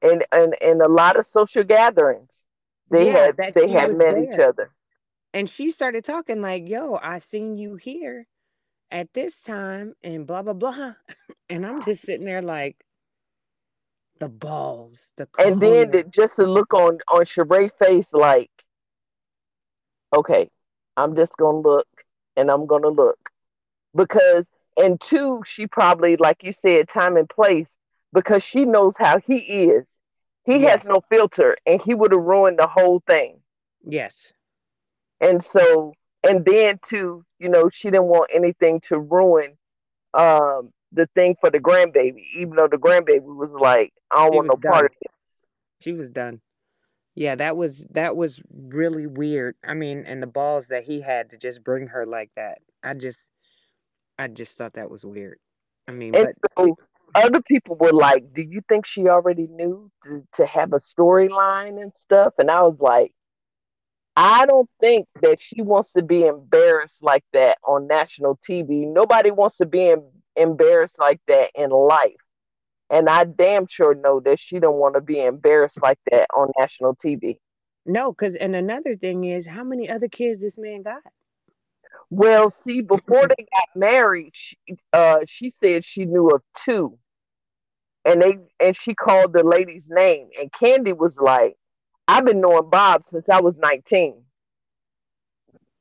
And 0.00 0.24
and 0.30 0.54
and 0.60 0.80
a 0.80 0.88
lot 0.88 1.18
of 1.18 1.26
social 1.26 1.64
gatherings. 1.64 2.44
They 2.90 3.06
Yeah, 3.06 3.08
had 3.08 3.36
they 3.54 3.68
had 3.68 3.92
met 3.92 4.16
each 4.18 4.38
other. 4.38 4.72
And 5.32 5.48
she 5.48 5.70
started 5.70 6.04
talking 6.04 6.40
like, 6.40 6.68
yo, 6.68 6.98
I 7.02 7.18
seen 7.18 7.56
you 7.56 7.76
here 7.76 8.26
at 8.90 9.12
this 9.14 9.40
time 9.40 9.94
and 10.02 10.26
blah, 10.26 10.42
blah, 10.42 10.54
blah. 10.54 10.94
And 11.50 11.66
I'm 11.66 11.82
just 11.82 12.02
sitting 12.02 12.26
there 12.26 12.42
like, 12.42 12.84
the 14.20 14.28
balls, 14.28 15.12
the 15.16 15.26
And 15.38 15.60
then 15.60 15.90
the, 15.90 16.04
just 16.04 16.36
to 16.36 16.44
look 16.46 16.72
on 16.74 16.98
on 17.08 17.24
Sheree's 17.24 17.72
face 17.78 18.08
like, 18.12 18.50
okay, 20.14 20.50
I'm 20.96 21.14
just 21.16 21.36
gonna 21.36 21.58
look 21.60 21.86
and 22.36 22.50
I'm 22.50 22.66
gonna 22.66 22.88
look. 22.88 23.18
because 23.94 24.44
and 24.76 25.00
two 25.00 25.42
she 25.46 25.66
probably 25.66 26.16
like 26.16 26.42
you 26.44 26.52
said 26.52 26.88
time 26.88 27.16
and 27.16 27.28
place 27.28 27.76
because 28.12 28.42
she 28.42 28.64
knows 28.64 28.94
how 28.98 29.18
he 29.20 29.36
is 29.38 29.86
he 30.48 30.62
has 30.64 30.84
no 30.84 31.00
filter 31.10 31.56
and 31.66 31.82
he 31.82 31.94
would 31.94 32.12
have 32.12 32.20
ruined 32.22 32.58
the 32.58 32.66
whole 32.66 33.02
thing 33.06 33.40
yes. 33.84 34.32
and 35.20 35.44
so 35.44 35.92
and 36.28 36.44
then 36.44 36.78
too 36.84 37.24
you 37.38 37.48
know 37.48 37.68
she 37.68 37.90
didn't 37.90 38.04
want 38.04 38.30
anything 38.34 38.80
to 38.80 38.98
ruin 38.98 39.56
um 40.14 40.70
the 40.92 41.06
thing 41.14 41.36
for 41.40 41.50
the 41.50 41.58
grandbaby 41.58 42.24
even 42.36 42.56
though 42.56 42.68
the 42.68 42.76
grandbaby 42.78 43.20
was 43.36 43.52
like 43.52 43.92
i 44.10 44.16
don't 44.16 44.32
She 44.32 44.36
want 44.36 44.48
no 44.48 44.70
part 44.70 44.86
of 44.86 44.90
done. 44.92 44.98
it 45.02 45.10
She 45.80 45.92
was 45.92 46.10
done. 46.10 46.40
Yeah, 47.14 47.34
that 47.34 47.56
was 47.56 47.86
that 47.90 48.16
was 48.16 48.40
really 48.52 49.06
weird. 49.06 49.56
I 49.64 49.74
mean, 49.74 50.04
and 50.06 50.22
the 50.22 50.26
balls 50.28 50.68
that 50.68 50.84
he 50.84 51.00
had 51.00 51.30
to 51.30 51.36
just 51.36 51.64
bring 51.64 51.88
her 51.88 52.06
like 52.06 52.30
that. 52.36 52.58
I 52.82 52.94
just 52.94 53.30
I 54.18 54.28
just 54.28 54.56
thought 54.56 54.74
that 54.74 54.90
was 54.90 55.04
weird. 55.04 55.38
I 55.88 55.92
mean, 55.92 56.14
and 56.14 56.32
but 56.40 56.50
so 56.58 56.78
other 57.14 57.40
people 57.42 57.76
were 57.80 57.92
like 57.92 58.24
do 58.34 58.42
you 58.42 58.60
think 58.68 58.86
she 58.86 59.08
already 59.08 59.46
knew 59.48 59.90
to, 60.04 60.22
to 60.34 60.46
have 60.46 60.72
a 60.72 60.78
storyline 60.78 61.80
and 61.80 61.92
stuff 61.94 62.34
and 62.38 62.50
i 62.50 62.62
was 62.62 62.76
like 62.80 63.12
I 64.16 64.46
don't 64.46 64.68
think 64.80 65.06
that 65.22 65.38
she 65.40 65.62
wants 65.62 65.92
to 65.92 66.02
be 66.02 66.26
embarrassed 66.26 67.04
like 67.04 67.22
that 67.32 67.58
on 67.64 67.86
national 67.86 68.36
TV. 68.38 68.84
Nobody 68.84 69.30
wants 69.30 69.58
to 69.58 69.66
be 69.66 69.90
em- 69.90 70.10
embarrassed 70.34 70.98
like 70.98 71.20
that 71.28 71.50
in 71.54 71.70
life. 71.70 72.16
And 72.90 73.08
I 73.08 73.24
damn 73.24 73.66
sure 73.68 73.94
know 73.94 74.20
that 74.20 74.40
she 74.40 74.58
don't 74.58 74.78
want 74.78 74.94
to 74.96 75.00
be 75.00 75.20
embarrassed 75.24 75.80
like 75.82 76.00
that 76.10 76.26
on 76.34 76.50
national 76.58 76.96
TV. 76.96 77.38
no, 77.86 78.12
because 78.12 78.34
and 78.34 78.56
another 78.56 78.96
thing 78.96 79.24
is 79.24 79.46
how 79.46 79.64
many 79.64 79.88
other 79.88 80.08
kids 80.08 80.42
this 80.42 80.58
man 80.58 80.82
got? 80.82 81.02
Well, 82.10 82.50
see, 82.50 82.80
before 82.80 83.26
they 83.28 83.46
got 83.52 83.68
married, 83.76 84.32
she, 84.32 84.56
uh, 84.92 85.20
she 85.26 85.50
said 85.50 85.84
she 85.84 86.06
knew 86.06 86.28
of 86.28 86.42
two, 86.64 86.98
and 88.04 88.22
they 88.22 88.38
and 88.58 88.74
she 88.74 88.94
called 88.94 89.34
the 89.34 89.44
lady's 89.44 89.88
name, 89.90 90.30
and 90.40 90.50
Kandi 90.50 90.96
was 90.96 91.18
like, 91.18 91.56
"I've 92.06 92.24
been 92.24 92.40
knowing 92.40 92.70
Bob 92.70 93.04
since 93.04 93.28
I 93.28 93.40
was 93.40 93.58
19." 93.58 94.24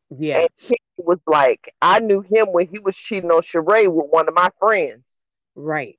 Yeah, 0.09 0.39
And 0.39 0.49
Kandi 0.61 0.77
was 0.97 1.19
like, 1.25 1.73
"I 1.81 1.99
knew 1.99 2.21
him 2.21 2.47
when 2.51 2.67
he 2.67 2.79
was 2.79 2.97
cheating 2.97 3.31
on 3.31 3.41
Sheree 3.41 3.87
with 3.87 4.07
one 4.09 4.27
of 4.27 4.33
my 4.33 4.49
friends." 4.59 5.05
right. 5.55 5.97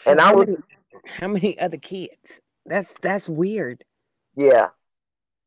So 0.00 0.12
And 0.12 0.20
I 0.20 0.32
was 0.32 0.48
many 0.48 0.58
how 1.04 1.28
many 1.28 1.58
other 1.58 1.76
kids? 1.76 2.40
That's 2.64 2.94
that's 3.02 3.28
weird. 3.28 3.84
Yeah, 4.36 4.68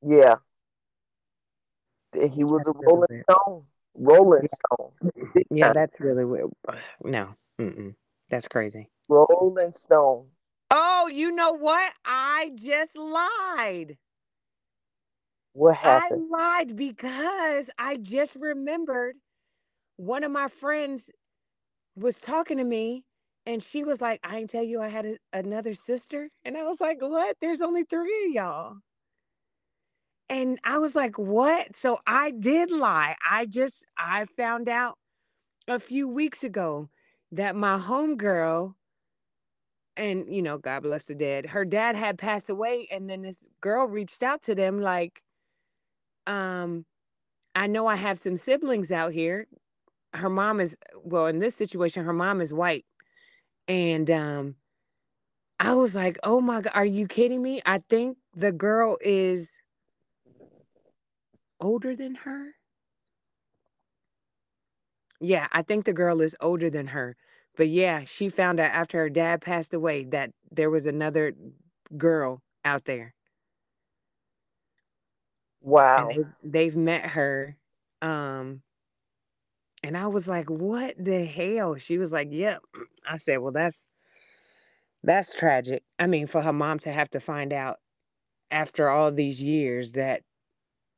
yeah. 0.05 0.35
He 2.13 2.43
was 2.43 2.61
That's 2.65 2.67
a 2.67 2.85
Rolling. 2.85 3.23
Stone. 3.29 3.65
Rolling 3.95 4.47
Stone. 4.47 4.91
Yeah, 5.49 5.73
that's 5.73 5.99
really 5.99 6.25
weird. 6.25 6.49
No, 7.03 7.35
mm-mm. 7.59 7.95
that's 8.29 8.47
crazy. 8.47 8.89
Rolling 9.09 9.73
Stone. 9.73 10.27
Oh, 10.71 11.07
you 11.11 11.31
know 11.31 11.53
what? 11.53 11.91
I 12.05 12.51
just 12.55 12.95
lied. 12.95 13.97
What 15.53 15.75
happened? 15.75 16.29
I 16.33 16.37
lied 16.37 16.75
because 16.75 17.65
I 17.77 17.97
just 17.97 18.35
remembered 18.35 19.15
one 19.97 20.23
of 20.23 20.31
my 20.31 20.47
friends 20.47 21.09
was 21.95 22.15
talking 22.15 22.57
to 22.57 22.63
me 22.63 23.03
and 23.45 23.61
she 23.61 23.83
was 23.83 23.99
like, 23.99 24.19
I 24.23 24.39
didn't 24.39 24.51
tell 24.51 24.63
you 24.63 24.81
I 24.81 24.87
had 24.87 25.05
a, 25.05 25.17
another 25.33 25.73
sister. 25.73 26.29
And 26.45 26.57
I 26.57 26.63
was 26.63 26.79
like, 26.79 27.01
what? 27.01 27.35
There's 27.41 27.61
only 27.61 27.83
three 27.83 28.25
of 28.27 28.33
y'all. 28.33 28.77
And 30.31 30.59
I 30.63 30.79
was 30.79 30.95
like, 30.95 31.19
what? 31.19 31.75
So 31.75 31.99
I 32.07 32.31
did 32.31 32.71
lie. 32.71 33.17
I 33.29 33.47
just, 33.47 33.85
I 33.97 34.25
found 34.37 34.69
out 34.69 34.97
a 35.67 35.79
few 35.79 36.07
weeks 36.07 36.43
ago 36.45 36.89
that 37.33 37.55
my 37.57 37.77
homegirl, 37.77 38.75
and 39.97 40.33
you 40.33 40.41
know, 40.41 40.57
God 40.57 40.83
bless 40.83 41.05
the 41.05 41.15
dead, 41.15 41.47
her 41.47 41.65
dad 41.65 41.97
had 41.97 42.17
passed 42.17 42.49
away. 42.49 42.87
And 42.91 43.09
then 43.09 43.23
this 43.23 43.49
girl 43.61 43.87
reached 43.87 44.23
out 44.23 44.43
to 44.43 44.55
them 44.55 44.81
like, 44.81 45.21
um, 46.27 46.85
I 47.55 47.67
know 47.67 47.87
I 47.87 47.97
have 47.97 48.19
some 48.19 48.37
siblings 48.37 48.91
out 48.91 49.13
here. 49.13 49.47
Her 50.13 50.29
mom 50.29 50.61
is 50.61 50.77
well, 51.03 51.27
in 51.27 51.39
this 51.39 51.55
situation, 51.55 52.05
her 52.05 52.13
mom 52.13 52.41
is 52.41 52.53
white. 52.53 52.85
And 53.67 54.11
um, 54.11 54.55
I 55.59 55.75
was 55.75 55.95
like, 55.95 56.19
oh 56.23 56.41
my 56.41 56.61
God, 56.61 56.73
are 56.75 56.85
you 56.85 57.07
kidding 57.07 57.41
me? 57.41 57.61
I 57.65 57.81
think 57.89 58.17
the 58.35 58.53
girl 58.53 58.97
is 59.01 59.49
older 61.61 61.95
than 61.95 62.15
her. 62.15 62.55
Yeah, 65.21 65.47
I 65.51 65.61
think 65.61 65.85
the 65.85 65.93
girl 65.93 66.21
is 66.21 66.35
older 66.41 66.69
than 66.69 66.87
her. 66.87 67.15
But 67.55 67.69
yeah, 67.69 68.05
she 68.05 68.29
found 68.29 68.59
out 68.59 68.71
after 68.71 68.97
her 68.99 69.09
dad 69.09 69.41
passed 69.41 69.73
away 69.73 70.05
that 70.05 70.31
there 70.51 70.69
was 70.69 70.85
another 70.85 71.33
girl 71.97 72.41
out 72.65 72.85
there. 72.85 73.13
Wow. 75.61 76.09
they 76.09 76.25
they've 76.43 76.75
met 76.75 77.05
her. 77.11 77.57
Um, 78.01 78.61
and 79.83 79.97
I 79.97 80.07
was 80.07 80.27
like, 80.27 80.49
what 80.49 80.95
the 81.03 81.25
hell? 81.25 81.75
She 81.75 81.97
was 81.97 82.11
like, 82.11 82.29
Yep. 82.31 82.63
I 83.07 83.17
said, 83.17 83.37
Well, 83.39 83.51
that's 83.51 83.87
that's 85.03 85.33
tragic. 85.35 85.83
I 85.99 86.07
mean, 86.07 86.27
for 86.27 86.41
her 86.41 86.53
mom 86.53 86.79
to 86.79 86.91
have 86.91 87.09
to 87.11 87.19
find 87.19 87.53
out 87.53 87.77
after 88.51 88.89
all 88.89 89.11
these 89.11 89.41
years 89.41 89.93
that 89.93 90.21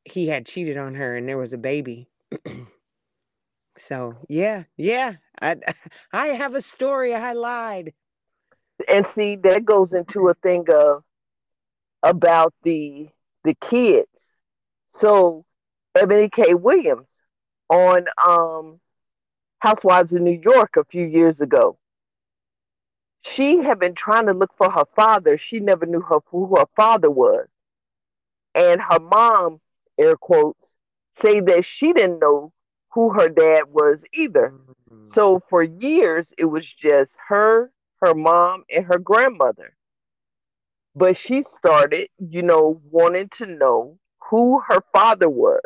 he 0.05 0.27
had 0.27 0.45
cheated 0.45 0.77
on 0.77 0.95
her 0.95 1.15
and 1.17 1.27
there 1.27 1.37
was 1.37 1.53
a 1.53 1.57
baby. 1.57 2.09
so 3.77 4.15
yeah, 4.29 4.63
yeah. 4.77 5.15
I 5.41 5.57
I 6.13 6.27
have 6.27 6.55
a 6.55 6.61
story. 6.61 7.13
I 7.13 7.33
lied. 7.33 7.93
And 8.87 9.05
see, 9.07 9.35
that 9.37 9.65
goes 9.65 9.93
into 9.93 10.29
a 10.29 10.33
thing 10.35 10.65
of 10.73 11.03
about 12.03 12.53
the 12.63 13.09
the 13.43 13.55
kids. 13.55 14.31
So 14.93 15.45
Ebony 15.95 16.29
K. 16.29 16.53
Williams 16.55 17.13
on 17.69 18.05
um 18.27 18.79
Housewives 19.59 20.13
of 20.13 20.21
New 20.21 20.39
York 20.43 20.77
a 20.77 20.85
few 20.85 21.05
years 21.05 21.41
ago. 21.41 21.77
she 23.23 23.57
had 23.57 23.79
been 23.79 23.95
trying 23.95 24.27
to 24.27 24.33
look 24.33 24.55
for 24.55 24.69
her 24.71 24.85
father. 24.95 25.35
She 25.37 25.59
never 25.59 25.85
knew 25.87 26.01
her, 26.01 26.19
who 26.27 26.55
her 26.55 26.67
father 26.75 27.09
was. 27.09 27.47
And 28.55 28.81
her 28.81 28.99
mom, 28.99 29.61
air 29.99 30.15
quotes, 30.15 30.75
say 31.21 31.39
that 31.41 31.65
she 31.65 31.93
didn't 31.93 32.19
know 32.19 32.51
who 32.91 33.11
her 33.13 33.29
dad 33.29 33.63
was 33.69 34.03
either. 34.13 34.53
Mm-hmm. 34.53 35.07
So 35.07 35.41
for 35.49 35.63
years, 35.63 36.33
it 36.37 36.45
was 36.45 36.65
just 36.65 37.15
her, 37.27 37.71
her 38.01 38.13
mom, 38.13 38.63
and 38.69 38.85
her 38.85 38.99
grandmother. 38.99 39.75
But 40.95 41.17
she 41.17 41.43
started, 41.43 42.09
you 42.19 42.43
know, 42.43 42.81
wanting 42.91 43.29
to 43.37 43.45
know 43.45 43.97
who 44.29 44.61
her 44.67 44.81
father 44.93 45.29
was. 45.29 45.61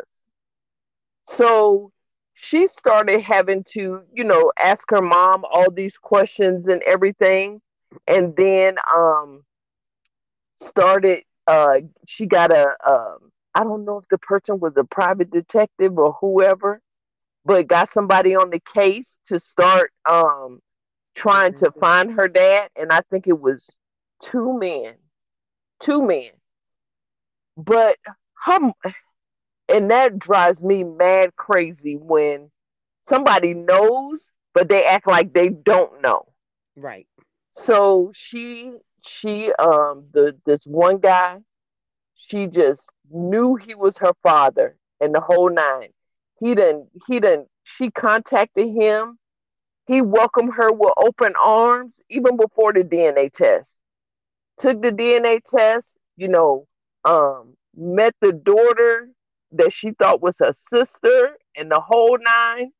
So 1.36 1.92
she 2.34 2.66
started 2.66 3.20
having 3.20 3.64
to, 3.72 4.02
you 4.12 4.24
know, 4.24 4.52
ask 4.62 4.88
her 4.90 5.02
mom 5.02 5.44
all 5.50 5.70
these 5.70 5.98
questions 5.98 6.68
and 6.68 6.82
everything. 6.82 7.60
And 8.06 8.34
then 8.36 8.76
um 8.94 9.44
started 10.60 11.24
uh 11.46 11.78
she 12.06 12.26
got 12.26 12.50
a 12.50 12.74
um 12.86 13.30
I 13.58 13.64
don't 13.64 13.84
know 13.84 13.98
if 13.98 14.08
the 14.08 14.18
person 14.18 14.60
was 14.60 14.74
a 14.76 14.84
private 14.84 15.32
detective 15.32 15.98
or 15.98 16.12
whoever, 16.20 16.80
but 17.44 17.66
got 17.66 17.92
somebody 17.92 18.36
on 18.36 18.50
the 18.50 18.60
case 18.60 19.18
to 19.26 19.40
start 19.40 19.92
um 20.08 20.60
trying 21.16 21.54
to 21.54 21.66
mm-hmm. 21.66 21.80
find 21.80 22.12
her 22.12 22.28
dad 22.28 22.68
and 22.76 22.92
I 22.92 23.00
think 23.10 23.26
it 23.26 23.40
was 23.40 23.68
two 24.22 24.56
men. 24.56 24.94
Two 25.80 26.02
men. 26.02 26.30
But 27.56 27.96
her 28.44 28.70
and 29.68 29.90
that 29.90 30.20
drives 30.20 30.62
me 30.62 30.84
mad 30.84 31.34
crazy 31.34 31.96
when 31.96 32.52
somebody 33.08 33.54
knows 33.54 34.30
but 34.54 34.68
they 34.68 34.84
act 34.84 35.08
like 35.08 35.32
they 35.32 35.48
don't 35.48 36.00
know 36.00 36.26
right 36.76 37.08
so 37.54 38.12
she 38.14 38.72
she 39.04 39.52
um 39.58 40.04
the 40.12 40.36
this 40.46 40.64
one 40.64 40.98
guy 40.98 41.38
she 42.18 42.46
just 42.46 42.82
knew 43.10 43.56
he 43.56 43.74
was 43.74 43.96
her 43.98 44.12
father 44.22 44.76
and 45.00 45.14
the 45.14 45.20
whole 45.20 45.50
nine 45.50 45.88
he 46.40 46.54
didn't 46.54 46.88
he 47.06 47.20
didn't 47.20 47.48
she 47.64 47.90
contacted 47.90 48.68
him 48.68 49.18
he 49.86 50.02
welcomed 50.02 50.52
her 50.54 50.70
with 50.70 50.92
open 50.98 51.32
arms 51.42 52.00
even 52.10 52.36
before 52.36 52.72
the 52.72 52.80
dna 52.80 53.32
test 53.32 53.72
took 54.60 54.82
the 54.82 54.90
dna 54.90 55.40
test 55.44 55.94
you 56.16 56.28
know 56.28 56.66
um 57.04 57.54
met 57.74 58.14
the 58.20 58.32
daughter 58.32 59.08
that 59.52 59.72
she 59.72 59.92
thought 59.92 60.20
was 60.20 60.36
her 60.38 60.52
sister 60.52 61.36
and 61.56 61.70
the 61.70 61.80
whole 61.80 62.18
nine. 62.20 62.72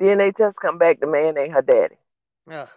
DNA 0.00 0.34
test 0.34 0.58
come 0.60 0.78
back, 0.78 1.00
the 1.00 1.06
man 1.06 1.38
ain't 1.38 1.52
her 1.52 1.62
daddy. 1.62 1.96
Ugh. 2.50 2.68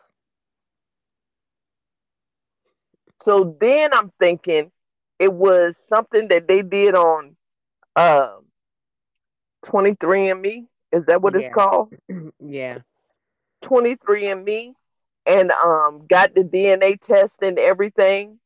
So 3.28 3.58
then 3.60 3.90
I'm 3.94 4.10
thinking 4.22 4.72
it 5.20 5.34
was 5.34 5.78
something 5.78 6.30
that 6.30 6.48
they 6.48 6.62
did 6.62 6.96
on 6.96 7.36
um 7.98 8.46
23andMe. 9.66 10.66
Is 10.94 11.06
that 11.08 11.22
what 11.22 11.34
yeah. 11.34 11.40
it's 11.40 11.54
called? 11.54 11.94
yeah. 12.40 12.80
23andMe 13.66 14.76
and 15.26 15.52
um 15.52 16.06
got 16.08 16.36
the 16.36 16.44
DNA 16.44 17.02
test 17.02 17.42
and 17.42 17.60
everything. 17.60 18.40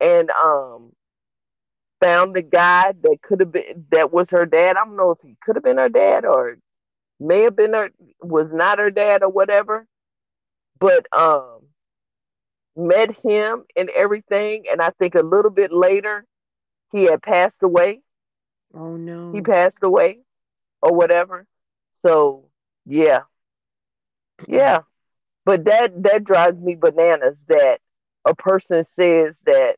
And 0.00 0.30
um 0.30 0.92
found 2.00 2.36
the 2.36 2.42
guy 2.42 2.92
that 2.92 3.18
could 3.22 3.40
have 3.40 3.50
been 3.50 3.86
that 3.90 4.12
was 4.12 4.30
her 4.30 4.46
dad. 4.46 4.76
I 4.76 4.84
don't 4.84 4.94
know 4.94 5.10
if 5.10 5.18
he 5.20 5.36
could 5.42 5.56
have 5.56 5.64
been 5.64 5.78
her 5.78 5.88
dad 5.88 6.24
or 6.24 6.58
may 7.18 7.42
have 7.42 7.56
been 7.56 7.72
her 7.72 7.90
was 8.22 8.52
not 8.52 8.78
her 8.78 8.92
dad 8.92 9.24
or 9.24 9.30
whatever. 9.30 9.84
But 10.78 11.06
um 11.12 11.67
met 12.78 13.10
him 13.20 13.64
and 13.76 13.90
everything 13.90 14.64
and 14.70 14.80
I 14.80 14.90
think 14.98 15.14
a 15.16 15.22
little 15.22 15.50
bit 15.50 15.72
later 15.72 16.24
he 16.92 17.04
had 17.04 17.20
passed 17.22 17.62
away. 17.62 18.00
Oh 18.74 18.96
no. 18.96 19.32
He 19.32 19.40
passed 19.40 19.82
away 19.82 20.20
or 20.80 20.94
whatever. 20.94 21.46
So 22.06 22.44
yeah. 22.86 23.20
Yeah. 24.46 24.80
But 25.44 25.64
that 25.64 26.02
that 26.04 26.24
drives 26.24 26.60
me 26.60 26.76
bananas 26.76 27.44
that 27.48 27.78
a 28.24 28.34
person 28.34 28.84
says 28.84 29.40
that 29.46 29.76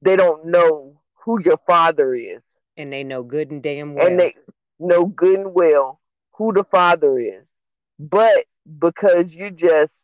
they 0.00 0.16
don't 0.16 0.46
know 0.46 1.00
who 1.24 1.40
your 1.44 1.58
father 1.66 2.14
is. 2.14 2.42
And 2.76 2.92
they 2.92 3.04
know 3.04 3.22
good 3.22 3.50
and 3.50 3.62
damn 3.62 3.94
well. 3.94 4.06
And 4.06 4.18
they 4.18 4.34
know 4.78 5.04
good 5.04 5.40
and 5.40 5.54
well 5.54 6.00
who 6.32 6.52
the 6.52 6.64
father 6.64 7.18
is. 7.18 7.50
But 7.98 8.46
because 8.78 9.34
you 9.34 9.50
just 9.50 10.02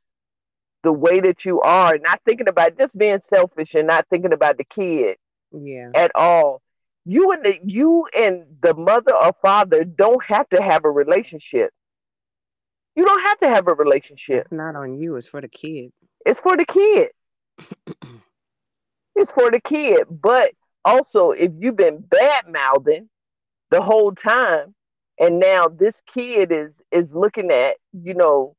the 0.84 0.92
way 0.92 1.18
that 1.18 1.44
you 1.44 1.60
are, 1.62 1.98
not 1.98 2.20
thinking 2.24 2.46
about 2.46 2.78
just 2.78 2.96
being 2.96 3.20
selfish 3.24 3.74
and 3.74 3.88
not 3.88 4.06
thinking 4.10 4.32
about 4.32 4.58
the 4.58 4.64
kid 4.64 5.16
yeah. 5.50 5.90
at 5.94 6.12
all. 6.14 6.62
You 7.04 7.32
and 7.32 7.44
the 7.44 7.58
you 7.64 8.06
and 8.16 8.44
the 8.62 8.74
mother 8.74 9.14
or 9.14 9.34
father 9.42 9.84
don't 9.84 10.22
have 10.24 10.48
to 10.50 10.62
have 10.62 10.84
a 10.84 10.90
relationship. 10.90 11.70
You 12.94 13.04
don't 13.04 13.26
have 13.26 13.38
to 13.40 13.48
have 13.48 13.66
a 13.66 13.74
relationship. 13.74 14.42
It's 14.42 14.52
not 14.52 14.76
on 14.76 14.98
you, 14.98 15.16
it's 15.16 15.26
for 15.26 15.40
the 15.40 15.48
kid. 15.48 15.90
It's 16.24 16.40
for 16.40 16.56
the 16.56 16.64
kid. 16.64 17.08
it's 19.16 19.32
for 19.32 19.50
the 19.50 19.60
kid. 19.60 20.04
But 20.08 20.52
also 20.84 21.30
if 21.30 21.50
you've 21.58 21.76
been 21.76 21.98
bad 21.98 22.44
mouthing 22.48 23.08
the 23.70 23.82
whole 23.82 24.12
time 24.12 24.74
and 25.18 25.38
now 25.38 25.66
this 25.66 26.00
kid 26.06 26.52
is 26.52 26.72
is 26.90 27.06
looking 27.12 27.50
at 27.50 27.76
you 27.92 28.14
know 28.14 28.54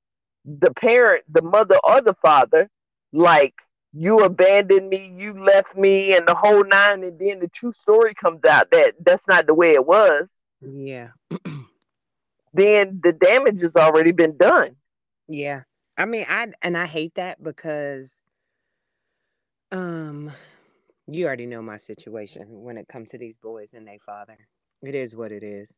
the 0.46 0.72
parent 0.74 1.24
the 1.32 1.42
mother 1.42 1.78
or 1.84 2.02
the 2.02 2.16
father 2.22 2.70
like 3.14 3.54
you 3.94 4.20
abandoned 4.20 4.90
me 4.90 5.14
you 5.18 5.44
left 5.44 5.76
me 5.76 6.16
and 6.16 6.28
the 6.28 6.36
whole 6.36 6.64
nine 6.64 7.04
and 7.04 7.20
then 7.20 7.40
the 7.40 7.48
true 7.48 7.74
story 7.74 8.14
comes 8.14 8.44
out 8.46 8.70
that 8.72 8.94
that's 9.06 9.28
not 9.28 9.48
the 9.48 9.54
way 9.54 9.72
it 9.72 9.86
was 9.86 10.28
yeah 10.62 11.10
then 12.54 13.00
the 13.04 13.12
damage 13.12 13.62
has 13.62 13.76
already 13.76 14.12
been 14.12 14.38
done 14.38 14.76
yeah 15.28 15.62
i 15.98 16.06
mean 16.06 16.26
i 16.30 16.48
and 16.62 16.78
i 16.78 16.86
hate 16.86 17.16
that 17.16 17.42
because 17.42 18.14
um 19.72 20.32
you 21.08 21.26
already 21.26 21.46
know 21.46 21.62
my 21.62 21.78
situation 21.78 22.46
when 22.50 22.78
it 22.78 22.88
comes 22.88 23.10
to 23.10 23.18
these 23.18 23.38
boys 23.38 23.74
and 23.74 23.88
their 23.88 24.00
father. 24.00 24.38
It 24.82 24.96
is 24.96 25.16
what 25.16 25.32
it 25.32 25.44
is. 25.44 25.78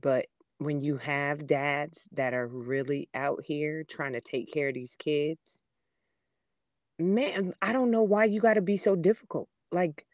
But 0.00 0.26
when 0.64 0.80
you 0.80 0.96
have 0.98 1.46
dads 1.46 2.08
that 2.12 2.34
are 2.34 2.46
really 2.46 3.08
out 3.14 3.44
here 3.44 3.84
trying 3.84 4.12
to 4.12 4.20
take 4.20 4.52
care 4.52 4.68
of 4.68 4.74
these 4.74 4.96
kids, 4.96 5.62
man, 6.98 7.54
I 7.62 7.72
don't 7.72 7.90
know 7.90 8.02
why 8.02 8.24
you 8.26 8.40
got 8.40 8.54
to 8.54 8.62
be 8.62 8.76
so 8.76 8.96
difficult. 8.96 9.48
Like, 9.70 10.06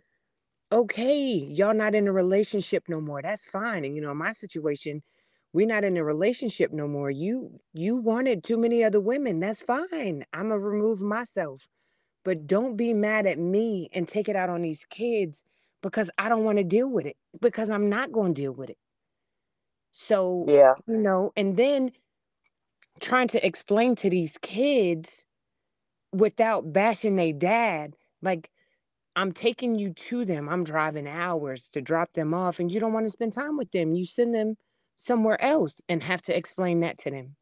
okay, 0.73 1.27
y'all 1.27 1.75
not 1.75 1.95
in 1.95 2.09
a 2.09 2.13
relationship 2.13 2.85
no 2.89 3.01
more. 3.01 3.23
That's 3.23 3.45
fine. 3.45 3.85
And 3.85 3.95
you 3.95 4.03
know, 4.03 4.13
in 4.13 4.17
my 4.19 4.33
situation, 4.33 5.03
we're 5.53 5.67
not 5.67 5.85
in 5.85 5.97
a 5.97 6.05
relationship 6.05 6.73
no 6.73 6.89
more. 6.89 7.11
You 7.11 7.61
you 7.73 7.97
wanted 7.97 8.45
too 8.45 8.57
many 8.59 8.85
other 8.85 9.01
women. 9.01 9.41
That's 9.41 9.61
fine. 9.61 10.25
I'm 10.33 10.51
gonna 10.51 10.59
remove 10.59 11.01
myself. 11.01 11.69
But 12.25 12.47
don't 12.47 12.77
be 12.77 12.93
mad 12.93 13.27
at 13.27 13.39
me 13.39 13.89
and 13.93 14.07
take 14.07 14.29
it 14.29 14.37
out 14.37 14.51
on 14.51 14.63
these 14.63 14.85
kids 14.85 15.45
because 15.83 16.11
I 16.19 16.29
don't 16.29 16.45
want 16.45 16.59
to 16.59 16.65
deal 16.65 16.89
with 16.89 17.07
it 17.07 17.17
because 17.41 17.71
I'm 17.71 17.89
not 17.89 18.13
going 18.13 18.35
to 18.35 18.43
deal 18.43 18.53
with 18.53 18.71
it. 18.71 18.77
So, 19.99 20.53
yeah, 20.53 20.75
you 20.89 20.99
know, 20.99 21.33
and 21.37 21.57
then 21.57 21.93
trying 23.01 23.29
to 23.29 23.47
explain 23.47 23.97
to 23.97 24.11
these 24.11 24.37
kids 24.43 25.25
without 26.13 26.73
bashing 26.73 27.17
their 27.17 27.33
dad, 27.35 27.97
like, 28.23 28.51
I'm 29.17 29.33
taking 29.33 29.77
you 29.79 29.93
to 29.93 30.25
them. 30.25 30.49
I'm 30.49 30.65
driving 30.65 31.09
hours 31.09 31.69
to 31.71 31.83
drop 31.83 32.15
them 32.15 32.35
off, 32.35 32.61
and 32.61 32.71
you 32.73 32.81
don't 32.81 32.93
want 32.95 33.07
to 33.07 33.13
spend 33.13 33.33
time 33.35 33.57
with 33.59 33.71
them. 33.73 33.95
You 33.95 34.05
send 34.07 34.35
them 34.35 34.57
somewhere 34.97 35.43
else 35.43 35.81
and 35.89 36.03
have 36.03 36.23
to 36.23 36.37
explain 36.37 36.81
that 36.81 36.99
to 36.99 37.11
them. 37.11 37.37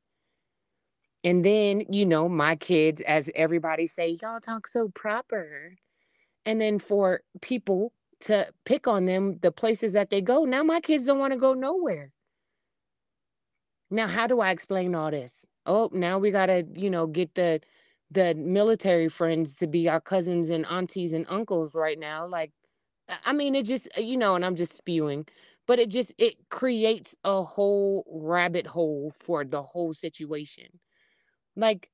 And 1.24 1.44
then, 1.44 1.82
you 1.92 2.06
know, 2.06 2.28
my 2.28 2.56
kids, 2.56 3.02
as 3.02 3.30
everybody 3.34 3.86
say, 3.86 4.18
y'all 4.22 4.40
talk 4.40 4.68
so 4.68 4.88
proper. 4.88 5.74
And 6.46 6.60
then 6.60 6.78
for 6.78 7.22
people 7.42 7.92
to 8.22 8.48
pick 8.64 8.88
on 8.88 9.06
them, 9.06 9.38
the 9.42 9.52
places 9.52 9.94
that 9.94 10.10
they 10.10 10.20
go, 10.22 10.44
now 10.44 10.62
my 10.62 10.80
kids 10.80 11.06
don't 11.06 11.18
want 11.18 11.34
to 11.34 11.38
go 11.38 11.54
nowhere. 11.54 12.12
Now, 13.90 14.06
how 14.08 14.26
do 14.26 14.40
I 14.40 14.50
explain 14.50 14.94
all 14.94 15.10
this? 15.10 15.46
Oh, 15.64 15.90
now 15.92 16.18
we 16.18 16.30
gotta, 16.30 16.66
you 16.74 16.90
know, 16.90 17.06
get 17.06 17.34
the 17.34 17.60
the 18.10 18.34
military 18.34 19.08
friends 19.08 19.56
to 19.56 19.66
be 19.66 19.88
our 19.88 20.00
cousins 20.00 20.48
and 20.50 20.64
aunties 20.66 21.12
and 21.12 21.26
uncles 21.28 21.74
right 21.74 21.98
now. 21.98 22.24
Like, 22.26 22.52
I 23.24 23.32
mean, 23.32 23.54
it 23.56 23.64
just, 23.66 23.88
uh, 23.98 24.00
you 24.00 24.16
know, 24.16 24.36
and 24.36 24.44
I'm 24.44 24.56
just 24.56 24.74
spewing, 24.76 25.26
but 25.66 25.78
it 25.80 25.88
just 25.90 26.14
it 26.18 26.36
creates 26.50 27.16
a 27.24 27.42
whole 27.44 28.04
rabbit 28.10 28.66
hole 28.68 29.12
for 29.18 29.44
the 29.44 29.62
whole 29.62 29.94
situation. 29.94 30.68
Like, 31.56 31.90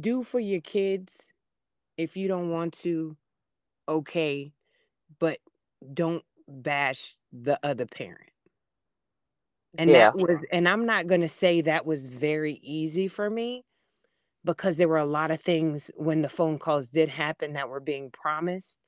do 0.00 0.22
for 0.22 0.40
your 0.40 0.60
kids 0.60 1.32
if 1.98 2.16
you 2.16 2.28
don't 2.28 2.50
want 2.50 2.74
to, 2.74 3.16
okay, 3.88 4.52
but 5.20 5.40
don't 5.94 6.24
bash 6.48 7.16
the 7.32 7.60
other 7.64 7.86
parent. 7.86 8.30
And 9.78 9.90
yeah. 9.90 10.10
that 10.12 10.16
was, 10.16 10.38
and 10.52 10.68
I'm 10.68 10.86
not 10.86 11.06
going 11.06 11.22
to 11.22 11.28
say 11.28 11.60
that 11.62 11.86
was 11.86 12.06
very 12.06 12.60
easy 12.62 13.08
for 13.08 13.28
me 13.28 13.64
because 14.44 14.76
there 14.76 14.88
were 14.88 14.98
a 14.98 15.04
lot 15.04 15.30
of 15.30 15.40
things 15.40 15.90
when 15.96 16.22
the 16.22 16.28
phone 16.28 16.58
calls 16.58 16.88
did 16.88 17.08
happen 17.08 17.54
that 17.54 17.68
were 17.68 17.80
being 17.80 18.10
promised 18.10 18.78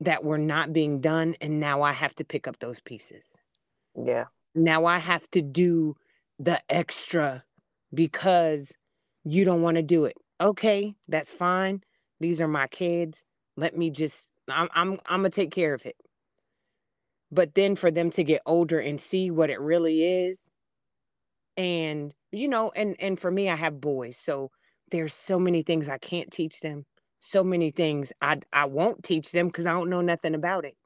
that 0.00 0.24
were 0.24 0.38
not 0.38 0.72
being 0.72 1.00
done. 1.00 1.34
And 1.40 1.60
now 1.60 1.82
I 1.82 1.92
have 1.92 2.14
to 2.16 2.24
pick 2.24 2.48
up 2.48 2.58
those 2.58 2.80
pieces. 2.80 3.24
Yeah. 3.96 4.26
Now 4.54 4.86
I 4.86 4.98
have 4.98 5.30
to 5.32 5.42
do 5.42 5.94
the 6.38 6.60
extra 6.68 7.44
because 7.92 8.72
you 9.24 9.44
don't 9.44 9.62
want 9.62 9.76
to 9.76 9.82
do 9.82 10.06
it. 10.06 10.16
Okay, 10.40 10.94
that's 11.08 11.30
fine. 11.30 11.82
These 12.18 12.40
are 12.40 12.48
my 12.48 12.66
kids. 12.66 13.24
Let 13.56 13.76
me 13.76 13.90
just 13.90 14.32
I'm 14.48 14.68
I'm 14.74 14.92
I'm 15.06 15.20
gonna 15.20 15.30
take 15.30 15.50
care 15.52 15.74
of 15.74 15.84
it. 15.86 15.96
But 17.32 17.54
then 17.54 17.76
for 17.76 17.90
them 17.90 18.10
to 18.12 18.24
get 18.24 18.42
older 18.46 18.78
and 18.80 19.00
see 19.00 19.30
what 19.30 19.50
it 19.50 19.60
really 19.60 20.04
is, 20.26 20.50
and 21.56 22.14
you 22.32 22.48
know, 22.48 22.70
and 22.74 22.96
and 23.00 23.18
for 23.18 23.30
me, 23.30 23.48
I 23.48 23.56
have 23.56 23.80
boys, 23.80 24.16
so 24.16 24.50
there's 24.90 25.14
so 25.14 25.38
many 25.38 25.62
things 25.62 25.88
I 25.88 25.98
can't 25.98 26.30
teach 26.30 26.60
them. 26.60 26.86
So 27.20 27.44
many 27.44 27.70
things 27.70 28.12
I 28.20 28.40
I 28.52 28.64
won't 28.66 29.04
teach 29.04 29.30
them 29.32 29.48
because 29.48 29.66
I 29.66 29.72
don't 29.72 29.90
know 29.90 30.00
nothing 30.00 30.34
about 30.34 30.64
it. 30.64 30.76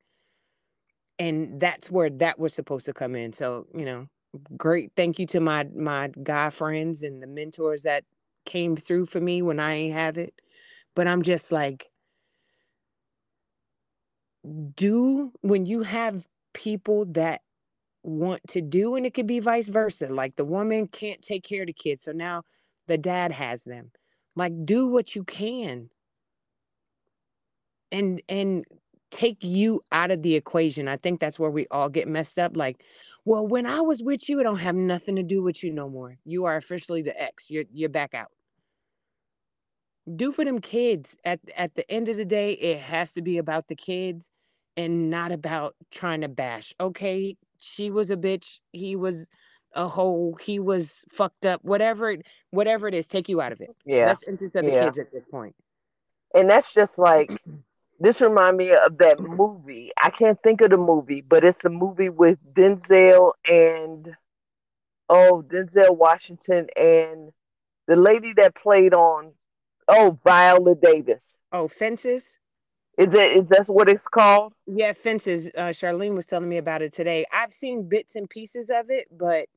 And 1.18 1.60
that's 1.60 1.90
where 1.90 2.10
that 2.10 2.38
was 2.38 2.54
supposed 2.54 2.86
to 2.86 2.92
come 2.92 3.14
in. 3.14 3.32
So, 3.32 3.66
you 3.74 3.84
know, 3.84 4.08
great 4.56 4.92
thank 4.96 5.18
you 5.18 5.26
to 5.28 5.40
my 5.40 5.64
my 5.74 6.10
guy 6.22 6.50
friends 6.50 7.02
and 7.02 7.22
the 7.22 7.26
mentors 7.26 7.82
that 7.82 8.04
came 8.46 8.76
through 8.76 9.06
for 9.06 9.20
me 9.20 9.42
when 9.42 9.60
I 9.60 9.74
ain't 9.74 9.94
have 9.94 10.18
it. 10.18 10.34
But 10.96 11.08
I'm 11.08 11.22
just 11.22 11.52
like, 11.52 11.90
do 14.76 15.32
when 15.40 15.66
you 15.66 15.82
have 15.82 16.26
people 16.54 17.04
that 17.06 17.42
want 18.02 18.42
to 18.48 18.60
do, 18.60 18.96
and 18.96 19.06
it 19.06 19.14
could 19.14 19.26
be 19.26 19.40
vice 19.40 19.68
versa. 19.68 20.08
Like 20.08 20.36
the 20.36 20.44
woman 20.44 20.88
can't 20.88 21.22
take 21.22 21.44
care 21.44 21.62
of 21.62 21.66
the 21.66 21.72
kids, 21.72 22.04
so 22.04 22.12
now 22.12 22.42
the 22.86 22.98
dad 22.98 23.32
has 23.32 23.62
them. 23.62 23.90
Like, 24.36 24.52
do 24.64 24.88
what 24.88 25.14
you 25.14 25.24
can. 25.24 25.90
And 27.92 28.22
and 28.28 28.64
take 29.10 29.44
you 29.44 29.82
out 29.92 30.10
of 30.10 30.22
the 30.22 30.34
equation. 30.34 30.88
I 30.88 30.96
think 30.96 31.20
that's 31.20 31.38
where 31.38 31.50
we 31.50 31.66
all 31.70 31.88
get 31.88 32.08
messed 32.08 32.38
up. 32.38 32.56
Like, 32.56 32.82
well, 33.24 33.46
when 33.46 33.66
I 33.66 33.80
was 33.80 34.02
with 34.02 34.28
you, 34.28 34.40
it 34.40 34.44
don't 34.44 34.56
have 34.58 34.74
nothing 34.74 35.16
to 35.16 35.22
do 35.22 35.42
with 35.42 35.62
you 35.62 35.72
no 35.72 35.88
more. 35.88 36.16
You 36.24 36.46
are 36.46 36.56
officially 36.56 37.02
the 37.02 37.20
ex. 37.20 37.50
You're 37.50 37.64
you're 37.72 37.88
back 37.88 38.14
out 38.14 38.30
do 40.16 40.32
for 40.32 40.44
them 40.44 40.60
kids 40.60 41.16
at 41.24 41.40
at 41.56 41.74
the 41.74 41.90
end 41.90 42.08
of 42.08 42.16
the 42.16 42.24
day 42.24 42.52
it 42.52 42.78
has 42.80 43.10
to 43.12 43.22
be 43.22 43.38
about 43.38 43.68
the 43.68 43.74
kids 43.74 44.30
and 44.76 45.10
not 45.10 45.32
about 45.32 45.74
trying 45.90 46.20
to 46.20 46.28
bash 46.28 46.74
okay 46.80 47.36
she 47.58 47.90
was 47.90 48.10
a 48.10 48.16
bitch 48.16 48.58
he 48.72 48.96
was 48.96 49.24
a 49.74 49.88
hoe 49.88 50.34
he 50.42 50.58
was 50.58 51.04
fucked 51.10 51.46
up 51.46 51.60
whatever 51.64 52.16
whatever 52.50 52.86
it 52.88 52.94
is 52.94 53.06
take 53.06 53.28
you 53.28 53.40
out 53.40 53.52
of 53.52 53.60
it 53.60 53.74
yeah 53.84 54.06
let's 54.06 54.22
interest 54.24 54.54
the 54.54 54.64
yeah. 54.64 54.84
kids 54.84 54.98
at 54.98 55.12
this 55.12 55.24
point. 55.30 55.54
point 55.54 55.56
and 56.34 56.50
that's 56.50 56.72
just 56.72 56.98
like 56.98 57.30
this 58.00 58.20
remind 58.20 58.56
me 58.56 58.70
of 58.72 58.98
that 58.98 59.20
movie 59.20 59.90
i 60.00 60.10
can't 60.10 60.40
think 60.42 60.60
of 60.60 60.70
the 60.70 60.76
movie 60.76 61.20
but 61.20 61.44
it's 61.44 61.64
a 61.64 61.70
movie 61.70 62.08
with 62.08 62.38
denzel 62.52 63.32
and 63.48 64.14
oh 65.08 65.44
denzel 65.46 65.96
washington 65.96 66.66
and 66.76 67.32
the 67.86 67.96
lady 67.96 68.32
that 68.36 68.54
played 68.54 68.94
on 68.94 69.32
Oh, 69.88 70.18
Viola 70.24 70.74
Davis. 70.74 71.36
Oh, 71.52 71.68
Fences. 71.68 72.38
Is 72.96 73.08
that 73.08 73.36
is 73.36 73.48
that 73.48 73.66
what 73.68 73.88
it's 73.88 74.06
called? 74.06 74.52
Yeah, 74.66 74.92
Fences. 74.92 75.50
Uh, 75.56 75.68
Charlene 75.68 76.14
was 76.14 76.26
telling 76.26 76.48
me 76.48 76.58
about 76.58 76.82
it 76.82 76.94
today. 76.94 77.24
I've 77.32 77.52
seen 77.52 77.88
bits 77.88 78.14
and 78.14 78.30
pieces 78.30 78.70
of 78.70 78.88
it, 78.88 79.08
but 79.10 79.48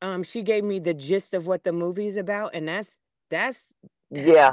um, 0.00 0.22
she 0.22 0.42
gave 0.42 0.64
me 0.64 0.78
the 0.78 0.94
gist 0.94 1.34
of 1.34 1.46
what 1.46 1.64
the 1.64 1.72
movie's 1.72 2.16
about, 2.16 2.54
and 2.54 2.66
that's 2.66 2.96
that's, 3.30 3.58
that's 4.10 4.26
yeah. 4.26 4.52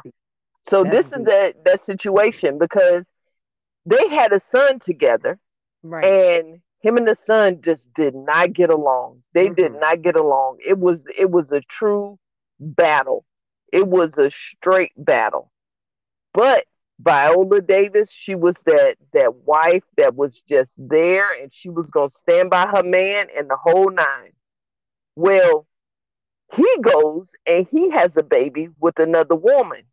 So 0.69 0.83
this 0.83 1.07
is 1.07 1.23
that 1.25 1.63
that 1.65 1.85
situation 1.85 2.57
because 2.57 3.05
they 3.85 4.09
had 4.09 4.33
a 4.33 4.39
son 4.39 4.79
together, 4.79 5.39
right? 5.81 6.05
And 6.05 6.61
him 6.81 6.97
and 6.97 7.07
the 7.07 7.15
son 7.15 7.61
just 7.61 7.93
did 7.93 8.13
not 8.13 8.53
get 8.53 8.69
along. 8.69 9.23
They 9.33 9.45
mm-hmm. 9.45 9.53
did 9.53 9.73
not 9.79 10.01
get 10.01 10.15
along. 10.15 10.57
It 10.67 10.77
was 10.77 11.05
it 11.17 11.31
was 11.31 11.51
a 11.51 11.61
true 11.61 12.19
battle. 12.59 13.23
It 13.71 13.87
was 13.87 14.17
a 14.17 14.29
straight 14.31 14.91
battle. 14.97 15.51
But 16.33 16.65
Viola 17.01 17.61
Davis, 17.61 18.11
she 18.11 18.35
was 18.35 18.57
that 18.65 18.95
that 19.13 19.33
wife 19.45 19.83
that 19.97 20.15
was 20.15 20.39
just 20.47 20.71
there 20.77 21.31
and 21.41 21.51
she 21.51 21.69
was 21.69 21.89
gonna 21.89 22.09
stand 22.09 22.49
by 22.49 22.67
her 22.67 22.83
man 22.83 23.27
and 23.35 23.49
the 23.49 23.57
whole 23.57 23.89
nine. 23.89 24.33
Well, 25.15 25.65
he 26.55 26.67
goes 26.81 27.31
and 27.45 27.67
he 27.67 27.89
has 27.91 28.17
a 28.17 28.23
baby 28.23 28.69
with 28.79 28.99
another 28.99 29.35
woman. 29.35 29.83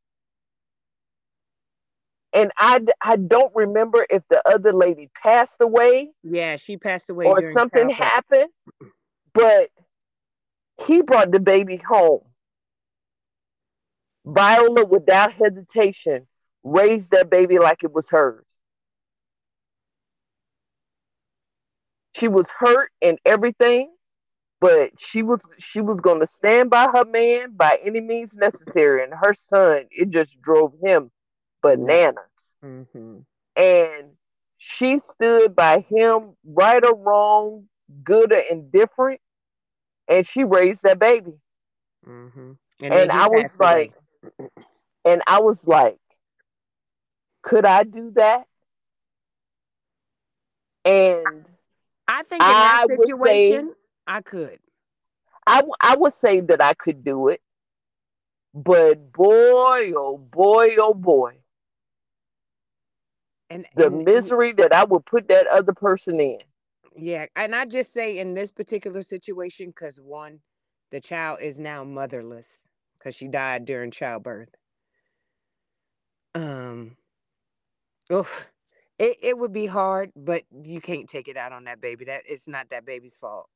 And 2.34 2.52
I, 2.58 2.80
I 3.00 3.16
don't 3.16 3.54
remember 3.54 4.06
if 4.10 4.22
the 4.28 4.42
other 4.46 4.72
lady 4.72 5.10
passed 5.22 5.56
away. 5.60 6.10
Yeah, 6.22 6.56
she 6.56 6.76
passed 6.76 7.08
away. 7.08 7.24
Or 7.24 7.52
something 7.52 7.88
happened. 7.88 8.50
But 9.32 9.70
he 10.86 11.00
brought 11.02 11.32
the 11.32 11.40
baby 11.40 11.78
home. 11.78 12.20
Viola, 14.26 14.84
without 14.84 15.32
hesitation, 15.32 16.26
raised 16.68 17.10
that 17.12 17.30
baby 17.30 17.58
like 17.58 17.82
it 17.82 17.92
was 17.92 18.08
hers. 18.08 18.46
She 22.14 22.28
was 22.28 22.50
hurt 22.50 22.90
and 23.00 23.18
everything, 23.24 23.92
but 24.60 24.90
she 24.98 25.22
was 25.22 25.46
she 25.58 25.80
was 25.80 26.00
going 26.00 26.20
to 26.20 26.26
stand 26.26 26.68
by 26.68 26.88
her 26.92 27.04
man 27.04 27.52
by 27.56 27.78
any 27.84 28.00
means 28.00 28.34
necessary. 28.34 29.04
And 29.04 29.12
her 29.14 29.34
son, 29.34 29.84
it 29.90 30.10
just 30.10 30.40
drove 30.42 30.72
him 30.82 31.10
bananas. 31.62 32.24
Mm-hmm. 32.64 33.18
And 33.56 34.04
she 34.58 35.00
stood 35.00 35.54
by 35.54 35.84
him, 35.88 36.36
right 36.44 36.84
or 36.84 36.96
wrong, 36.96 37.68
good 38.02 38.32
or 38.32 38.38
indifferent, 38.38 39.20
and 40.08 40.26
she 40.26 40.42
raised 40.42 40.82
that 40.82 40.98
baby. 40.98 41.34
Mm-hmm. 42.06 42.52
And, 42.82 42.94
and 42.94 43.12
I 43.12 43.28
was 43.28 43.50
like, 43.58 43.92
and 45.04 45.22
I 45.26 45.40
was 45.40 45.64
like, 45.66 45.98
could 47.48 47.64
I 47.64 47.82
do 47.82 48.12
that? 48.14 48.44
And 50.84 51.46
I 52.06 52.22
think 52.24 52.42
in 52.42 52.48
that 52.48 52.86
I 52.90 52.96
situation, 52.96 53.68
say, 53.68 53.74
I 54.06 54.20
could. 54.20 54.58
I, 55.46 55.62
I 55.80 55.96
would 55.96 56.12
say 56.12 56.40
that 56.40 56.62
I 56.62 56.74
could 56.74 57.02
do 57.02 57.28
it. 57.28 57.40
But 58.54 59.12
boy, 59.12 59.92
oh 59.96 60.18
boy, 60.18 60.76
oh 60.78 60.94
boy. 60.94 61.38
And 63.50 63.66
the 63.76 63.86
and, 63.86 64.04
misery 64.04 64.52
that 64.58 64.74
I 64.74 64.84
would 64.84 65.06
put 65.06 65.28
that 65.28 65.46
other 65.46 65.72
person 65.72 66.20
in. 66.20 66.38
Yeah. 66.94 67.26
And 67.34 67.54
I 67.54 67.64
just 67.64 67.94
say 67.94 68.18
in 68.18 68.34
this 68.34 68.50
particular 68.50 69.00
situation, 69.00 69.68
because 69.68 69.98
one, 69.98 70.40
the 70.90 71.00
child 71.00 71.38
is 71.40 71.58
now 71.58 71.82
motherless 71.82 72.66
because 72.98 73.14
she 73.14 73.28
died 73.28 73.64
during 73.64 73.90
childbirth. 73.90 74.50
Um, 76.34 76.96
oof, 78.12 78.48
it, 78.98 79.16
it 79.22 79.38
would 79.38 79.52
be 79.52 79.66
hard, 79.66 80.10
but 80.16 80.42
you 80.62 80.80
can't 80.80 81.08
take 81.08 81.28
it 81.28 81.36
out 81.36 81.52
on 81.52 81.64
that 81.64 81.80
baby. 81.80 82.04
That 82.04 82.22
it's 82.26 82.48
not 82.48 82.70
that 82.70 82.84
baby's 82.84 83.14
fault. 83.14 83.48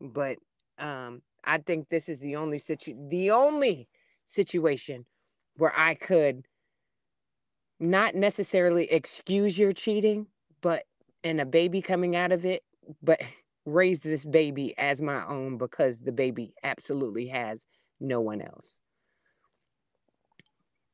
But 0.00 0.38
um, 0.78 1.22
I 1.44 1.58
think 1.58 1.88
this 1.88 2.08
is 2.08 2.20
the 2.20 2.36
only 2.36 2.58
situ 2.58 2.94
the 3.08 3.30
only 3.30 3.88
situation 4.24 5.04
where 5.56 5.72
I 5.76 5.94
could 5.94 6.44
not 7.80 8.14
necessarily 8.14 8.90
excuse 8.90 9.58
your 9.58 9.72
cheating, 9.72 10.26
but 10.62 10.84
and 11.22 11.40
a 11.40 11.46
baby 11.46 11.82
coming 11.82 12.16
out 12.16 12.32
of 12.32 12.44
it, 12.44 12.62
but 13.02 13.20
raise 13.66 14.00
this 14.00 14.24
baby 14.24 14.74
as 14.78 15.00
my 15.00 15.26
own 15.26 15.56
because 15.56 16.00
the 16.00 16.12
baby 16.12 16.54
absolutely 16.62 17.28
has 17.28 17.66
no 18.00 18.20
one 18.20 18.40
else. 18.42 18.80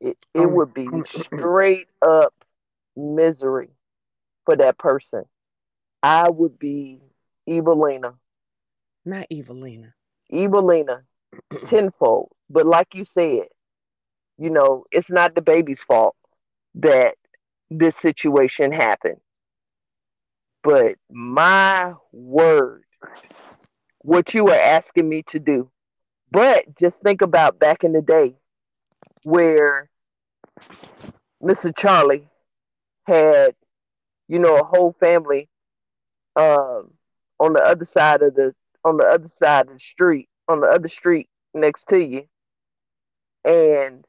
It, 0.00 0.16
it 0.34 0.40
um, 0.40 0.54
would 0.54 0.72
be 0.72 0.86
um, 0.86 1.04
straight 1.04 1.88
up 2.00 2.32
misery 2.96 3.70
for 4.44 4.56
that 4.56 4.78
person. 4.78 5.24
I 6.02 6.28
would 6.30 6.58
be 6.58 7.00
Evelina. 7.48 8.14
Not 9.04 9.26
Evelina. 9.30 9.94
Evelina, 10.32 11.02
tenfold. 11.66 12.30
But 12.48 12.66
like 12.66 12.94
you 12.94 13.04
said, 13.04 13.46
you 14.38 14.50
know, 14.50 14.84
it's 14.90 15.10
not 15.10 15.34
the 15.34 15.42
baby's 15.42 15.82
fault 15.82 16.16
that 16.76 17.14
this 17.70 17.96
situation 17.96 18.72
happened. 18.72 19.20
But 20.62 20.96
my 21.10 21.94
word, 22.12 22.84
what 24.02 24.34
you 24.34 24.48
are 24.48 24.54
asking 24.54 25.08
me 25.08 25.22
to 25.28 25.38
do. 25.38 25.70
But 26.30 26.78
just 26.78 26.98
think 27.00 27.22
about 27.22 27.58
back 27.58 27.82
in 27.82 27.92
the 27.92 28.02
day 28.02 28.34
where 29.24 29.90
Mr. 31.42 31.76
Charlie 31.76 32.28
had, 33.10 33.54
you 34.28 34.38
know, 34.38 34.56
a 34.56 34.64
whole 34.64 34.94
family 35.00 35.48
um, 36.36 36.92
on 37.40 37.52
the 37.54 37.62
other 37.64 37.84
side 37.84 38.22
of 38.22 38.34
the 38.34 38.54
on 38.84 38.96
the 38.96 39.04
other 39.06 39.28
side 39.28 39.66
of 39.68 39.74
the 39.74 39.80
street, 39.80 40.28
on 40.48 40.60
the 40.60 40.66
other 40.68 40.88
street 40.88 41.28
next 41.54 41.88
to 41.88 41.98
you, 41.98 42.24
and 43.44 44.06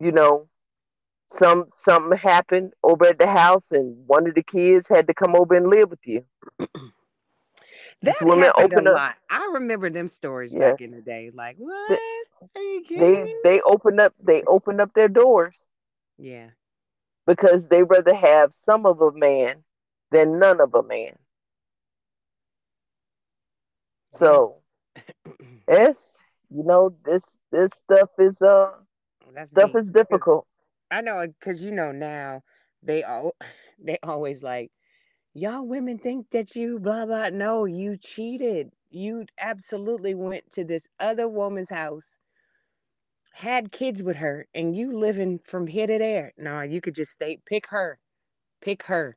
you 0.00 0.12
know, 0.12 0.48
some 1.38 1.66
something 1.84 2.18
happened 2.18 2.72
over 2.82 3.06
at 3.06 3.18
the 3.18 3.28
house, 3.28 3.66
and 3.72 3.96
one 4.06 4.26
of 4.28 4.34
the 4.34 4.42
kids 4.42 4.88
had 4.88 5.06
to 5.08 5.14
come 5.14 5.34
over 5.36 5.54
and 5.54 5.68
live 5.70 5.90
with 5.90 6.06
you. 6.06 6.24
That 8.02 8.16
women 8.26 8.50
happened 8.56 8.88
a 8.88 8.90
up- 8.90 8.94
lot. 8.94 9.16
I 9.30 9.50
remember 9.54 9.90
them 9.90 10.08
stories 10.08 10.54
Yes. 10.54 10.78
back 10.78 10.80
in 10.80 10.90
the 10.92 11.00
day. 11.02 11.30
Like, 11.32 11.56
what? 11.58 12.00
Are 12.56 12.62
you 12.62 12.82
kidding 12.84 13.02
They 13.02 13.22
me? 13.22 13.34
they 13.44 13.60
open 13.62 14.00
up 14.00 14.14
they 14.22 14.42
opened 14.44 14.80
up 14.80 14.92
their 14.94 15.08
doors 15.08 15.56
Yeah. 16.18 16.50
Because 17.28 17.68
they 17.68 17.84
rather 17.84 18.16
have 18.16 18.54
some 18.54 18.86
of 18.86 19.02
a 19.02 19.12
man 19.12 19.64
than 20.10 20.40
none 20.40 20.60
of 20.60 20.74
a 20.74 20.82
man. 20.82 21.18
So 24.18 24.62
it's 25.68 26.12
you 26.50 26.64
know 26.64 26.94
this 27.04 27.38
this 27.52 27.72
stuff 27.72 28.10
is 28.18 28.42
uh 28.42 28.72
That's 29.34 29.50
stuff 29.50 29.70
deep. 29.70 29.76
is 29.76 29.90
difficult. 29.90 30.46
I 30.90 31.02
know 31.02 31.26
because 31.26 31.62
you 31.62 31.72
know 31.72 31.92
now 31.92 32.42
they 32.82 33.02
all 33.04 33.34
they 33.78 33.98
always 34.02 34.42
like 34.42 34.72
y'all 35.34 35.66
women 35.66 35.98
think 35.98 36.30
that 36.30 36.56
you 36.56 36.78
blah 36.80 37.06
blah. 37.06 37.30
No, 37.30 37.64
you 37.66 37.96
cheated. 37.96 38.72
You 38.90 39.26
absolutely 39.38 40.14
went 40.14 40.50
to 40.52 40.64
this 40.64 40.88
other 40.98 41.28
woman's 41.28 41.70
house, 41.70 42.18
had 43.38 43.70
kids 43.70 44.02
with 44.02 44.16
her, 44.16 44.48
and 44.52 44.74
you 44.76 44.90
living 44.90 45.38
from 45.44 45.68
here 45.68 45.86
to 45.86 45.96
there. 45.98 46.32
No, 46.36 46.60
you 46.62 46.80
could 46.80 46.96
just 46.96 47.12
stay 47.12 47.38
pick 47.46 47.68
her, 47.68 48.00
pick 48.60 48.82
her. 48.84 49.16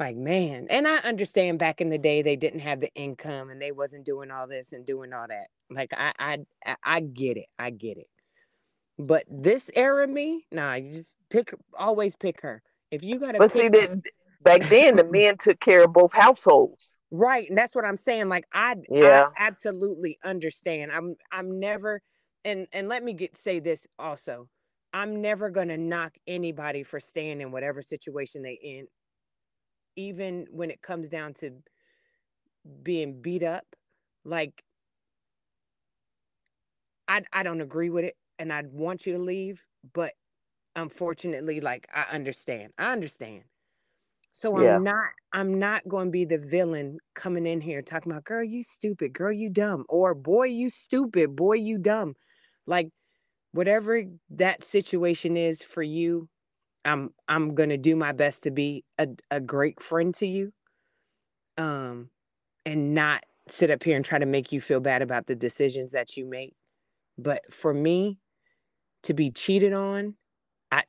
Like 0.00 0.16
man, 0.16 0.66
and 0.70 0.88
I 0.88 0.96
understand 0.96 1.58
back 1.58 1.80
in 1.82 1.90
the 1.90 1.98
day 1.98 2.22
they 2.22 2.36
didn't 2.36 2.60
have 2.60 2.80
the 2.80 2.92
income 2.94 3.50
and 3.50 3.60
they 3.60 3.70
wasn't 3.70 4.06
doing 4.06 4.30
all 4.30 4.48
this 4.48 4.72
and 4.72 4.84
doing 4.86 5.12
all 5.12 5.26
that. 5.28 5.48
Like 5.70 5.90
I 5.96 6.12
I 6.18 6.76
I- 6.82 7.00
get 7.00 7.36
it. 7.36 7.46
I 7.58 7.68
get 7.70 7.98
it. 7.98 8.08
But 8.98 9.24
this 9.28 9.70
era 9.76 10.08
me, 10.08 10.46
nah, 10.50 10.74
you 10.74 10.94
just 10.94 11.16
pick 11.28 11.54
always 11.78 12.16
pick 12.16 12.40
her. 12.40 12.62
If 12.90 13.04
you 13.04 13.20
gotta 13.20 13.38
But 13.38 13.52
see 13.52 13.68
pick 13.68 13.72
that 13.72 14.02
back 14.42 14.68
then 14.70 14.96
the 14.96 15.04
men 15.10 15.36
took 15.38 15.60
care 15.60 15.84
of 15.84 15.92
both 15.92 16.12
households. 16.12 16.88
Right, 17.14 17.48
and 17.48 17.58
that's 17.58 17.74
what 17.76 17.86
I'm 17.86 17.98
saying. 17.98 18.28
Like 18.30 18.46
I 18.54 18.76
Yeah. 18.88 19.20
I 19.20 19.22
absolutely 19.38 20.18
understand. 20.24 20.92
I'm 20.92 21.16
I'm 21.32 21.60
never 21.60 22.02
and 22.44 22.68
and 22.72 22.88
let 22.88 23.04
me 23.04 23.14
get 23.14 23.36
say 23.36 23.60
this 23.60 23.86
also. 23.98 24.48
I'm 24.94 25.22
never 25.22 25.50
gonna 25.50 25.78
knock 25.78 26.16
anybody 26.28 26.84
for 26.84 27.00
staying 27.00 27.42
in 27.42 27.52
whatever 27.52 27.82
situation 27.82 28.42
they 28.42 28.54
in, 28.62 28.88
even 29.96 30.46
when 30.50 30.70
it 30.70 30.82
comes 30.82 31.08
down 31.08 31.34
to 31.34 31.62
being 32.82 33.20
beat 33.22 33.42
up. 33.44 33.66
Like 34.24 34.64
I 37.08 37.24
I 37.32 37.42
don't 37.44 37.62
agree 37.62 37.90
with 37.90 38.04
it 38.04 38.16
and 38.38 38.52
I'd 38.52 38.72
want 38.72 39.06
you 39.06 39.14
to 39.14 39.18
leave, 39.20 39.64
but 39.94 40.14
unfortunately, 40.76 41.60
like 41.60 41.88
I 41.94 42.04
understand. 42.10 42.74
I 42.78 42.92
understand. 42.92 43.44
So 44.34 44.58
Yeah. 44.58 44.76
I'm 44.76 44.84
not 44.84 45.10
I'm 45.32 45.58
not 45.58 45.88
going 45.88 46.08
to 46.08 46.12
be 46.12 46.24
the 46.26 46.38
villain 46.38 46.98
coming 47.14 47.46
in 47.46 47.60
here 47.60 47.82
talking 47.82 48.12
about 48.12 48.24
girl 48.24 48.44
you 48.44 48.62
stupid, 48.62 49.14
girl 49.14 49.32
you 49.32 49.50
dumb 49.50 49.86
or 49.88 50.14
boy 50.14 50.46
you 50.46 50.70
stupid, 50.70 51.36
boy 51.36 51.54
you 51.54 51.78
dumb. 51.78 52.16
Like 52.66 52.90
whatever 53.52 54.02
that 54.30 54.64
situation 54.64 55.36
is 55.36 55.62
for 55.62 55.82
you, 55.82 56.28
I'm 56.84 57.14
I'm 57.28 57.54
going 57.54 57.70
to 57.70 57.78
do 57.78 57.96
my 57.96 58.12
best 58.12 58.44
to 58.44 58.52
be 58.52 58.84
a, 58.98 59.08
a 59.30 59.40
great 59.40 59.82
friend 59.82 60.14
to 60.16 60.26
you. 60.26 60.52
Um 61.56 62.10
and 62.66 62.94
not 62.94 63.24
sit 63.48 63.70
up 63.70 63.82
here 63.84 63.96
and 63.96 64.04
try 64.04 64.18
to 64.18 64.26
make 64.26 64.52
you 64.52 64.60
feel 64.60 64.80
bad 64.80 65.02
about 65.02 65.26
the 65.26 65.36
decisions 65.36 65.92
that 65.92 66.16
you 66.16 66.26
make. 66.26 66.54
But 67.18 67.52
for 67.52 67.74
me 67.74 68.18
to 69.04 69.14
be 69.14 69.30
cheated 69.30 69.72
on, 69.72 70.16
I 70.72 70.84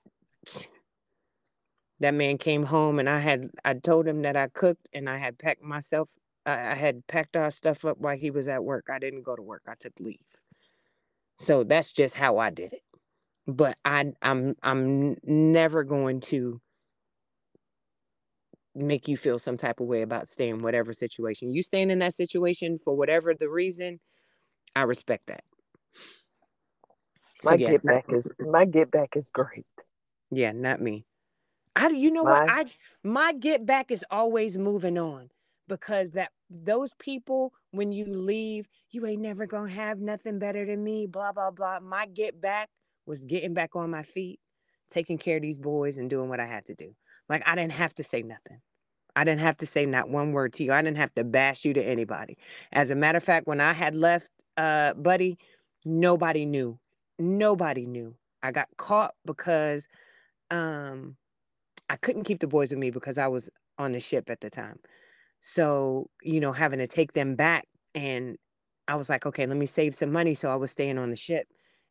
that 2.00 2.14
man 2.14 2.38
came 2.38 2.64
home 2.66 3.00
and 3.00 3.10
I 3.10 3.20
had 3.20 3.50
I 3.64 3.74
told 3.76 4.08
him 4.08 4.24
that 4.24 4.36
I 4.36 4.48
cooked 4.48 4.88
and 4.94 5.10
I 5.10 5.18
had 5.18 5.38
packed 5.38 5.64
myself 5.64 6.10
I, 6.46 6.72
I 6.72 6.76
had 6.76 7.08
packed 7.08 7.36
our 7.38 7.52
stuff 7.52 7.86
up 7.86 7.98
while 7.98 8.18
he 8.18 8.32
was 8.32 8.48
at 8.48 8.64
work. 8.64 8.86
I 8.92 9.00
didn't 9.00 9.24
go 9.24 9.36
to 9.36 9.42
work. 9.42 9.64
I 9.68 9.74
took 9.80 9.94
leave. 10.00 10.20
So 11.38 11.64
that's 11.64 11.92
just 11.92 12.16
how 12.16 12.38
I 12.38 12.50
did 12.50 12.74
it. 12.74 12.82
But 13.48 13.78
I 13.86 14.14
I'm 14.22 14.56
I'm 14.64 15.18
never 15.24 15.84
going 15.84 16.22
to 16.22 16.62
make 18.76 19.08
you 19.08 19.16
feel 19.16 19.40
some 19.40 19.58
type 19.58 19.80
of 19.80 19.88
way 19.88 20.02
about 20.02 20.28
staying 20.28 20.62
whatever 20.62 20.94
situation. 20.94 21.54
You 21.54 21.64
staying 21.64 21.92
in 21.92 22.00
that 22.00 22.14
situation 22.14 22.78
for 22.78 22.96
whatever 22.96 23.34
the 23.34 23.50
reason, 23.50 24.00
I 24.76 24.84
respect 24.84 25.28
that. 25.28 25.44
So, 27.44 27.50
My 27.52 27.58
yeah, 27.58 27.72
get 27.72 27.84
back 27.84 28.06
is 28.12 28.28
my 28.40 28.66
get 28.66 28.92
back 28.92 29.16
is 29.16 29.30
great. 29.30 29.66
Yeah, 30.32 30.52
not 30.52 30.82
me. 30.82 31.06
I 31.76 31.90
you 31.90 32.12
know 32.12 32.26
what? 32.26 32.44
I 32.48 32.68
my 33.04 33.34
get 33.34 33.66
back 33.66 33.92
is 33.92 34.06
always 34.12 34.58
moving 34.58 35.00
on 35.00 35.30
because 35.70 36.12
that 36.14 36.32
those 36.52 36.92
people 37.00 37.54
when 37.72 37.92
you 37.94 38.06
leave, 38.08 38.68
you 38.92 39.08
ain't 39.08 39.24
never 39.24 39.48
gonna 39.48 39.72
have 39.72 40.00
nothing 40.00 40.40
better 40.40 40.66
than 40.66 40.84
me, 40.84 41.08
blah 41.08 41.34
blah 41.34 41.52
blah. 41.52 41.82
My 41.82 42.08
get 42.08 42.42
back 42.42 42.70
was 43.08 43.26
getting 43.26 43.56
back 43.56 43.76
on 43.76 43.92
my 43.92 44.04
feet, 44.04 44.40
taking 44.92 45.20
care 45.20 45.38
of 45.38 45.44
these 45.44 45.60
boys 45.60 45.98
and 45.98 46.10
doing 46.10 46.30
what 46.30 46.42
I 46.42 46.48
had 46.48 46.66
to 46.68 46.76
do. 46.76 46.96
Like 47.30 47.44
I 47.48 47.56
didn't 47.56 47.74
have 47.74 47.96
to 47.96 48.06
say 48.06 48.24
nothing. 48.24 48.62
I 49.16 49.26
didn't 49.26 49.42
have 49.42 49.58
to 49.60 49.68
say 49.68 49.86
not 49.86 50.10
one 50.10 50.34
word 50.34 50.54
to 50.56 50.66
you. 50.66 50.74
I 50.74 50.82
didn't 50.82 50.98
have 50.98 51.16
to 51.16 51.26
bash 51.26 51.66
you 51.66 51.74
to 51.74 51.84
anybody. 51.84 52.38
As 52.74 52.92
a 52.92 52.96
matter 52.96 53.18
of 53.18 53.26
fact, 53.26 53.48
when 53.48 53.62
I 53.62 53.74
had 53.74 53.96
left 53.96 54.30
uh 54.58 54.94
buddy, 54.96 55.38
nobody 55.86 56.46
knew. 56.46 56.80
Nobody 57.20 57.88
knew. 57.88 58.16
I 58.44 58.52
got 58.54 58.70
caught 58.78 59.16
because 59.26 59.88
um 60.52 61.18
I 61.90 61.96
couldn't 61.98 62.24
keep 62.24 62.40
the 62.40 62.48
boys 62.48 62.72
with 62.72 62.80
me 62.80 62.92
because 62.92 63.18
I 63.18 63.28
was 63.28 63.50
on 63.78 63.92
the 63.92 64.00
ship 64.00 64.30
at 64.30 64.42
the 64.42 64.50
time. 64.50 64.80
So, 65.42 66.10
you 66.24 66.40
know, 66.40 66.52
having 66.52 66.80
to 66.80 66.88
take 66.88 67.14
them 67.14 67.36
back 67.36 67.68
and 67.94 68.38
I 68.88 68.96
was 68.96 69.10
like, 69.10 69.26
okay, 69.26 69.46
let 69.46 69.58
me 69.58 69.66
save 69.66 69.96
some 69.96 70.12
money. 70.12 70.34
So 70.34 70.50
I 70.50 70.56
was 70.56 70.72
staying 70.72 70.98
on 70.98 71.12
the 71.12 71.18
ship. 71.18 71.48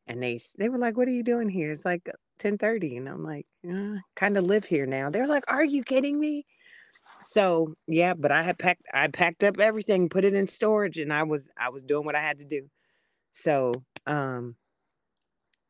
And 0.06 0.22
they 0.22 0.40
they 0.58 0.68
were 0.68 0.78
like, 0.78 0.96
What 0.98 1.08
are 1.08 1.12
you 1.12 1.22
doing 1.22 1.48
here? 1.48 1.72
It's 1.72 1.84
like 1.86 2.02
1030. 2.06 2.98
And 2.98 3.08
I'm 3.08 3.24
like, 3.24 3.46
uh, 3.68 3.96
kind 4.16 4.36
of 4.36 4.44
live 4.44 4.64
here 4.66 4.86
now. 4.86 5.08
They're 5.10 5.26
like, 5.26 5.44
Are 5.50 5.64
you 5.64 5.82
kidding 5.82 6.20
me? 6.20 6.44
So 7.20 7.74
yeah, 7.86 8.14
but 8.14 8.30
I 8.32 8.42
had 8.42 8.58
packed 8.58 8.82
I 8.92 9.08
packed 9.08 9.44
up 9.44 9.58
everything, 9.58 10.08
put 10.10 10.24
it 10.24 10.34
in 10.34 10.46
storage, 10.46 10.98
and 10.98 11.12
I 11.12 11.22
was 11.22 11.48
I 11.56 11.70
was 11.70 11.82
doing 11.82 12.04
what 12.04 12.14
I 12.14 12.20
had 12.20 12.38
to 12.40 12.44
do. 12.44 12.68
So 13.32 13.72
um 14.06 14.56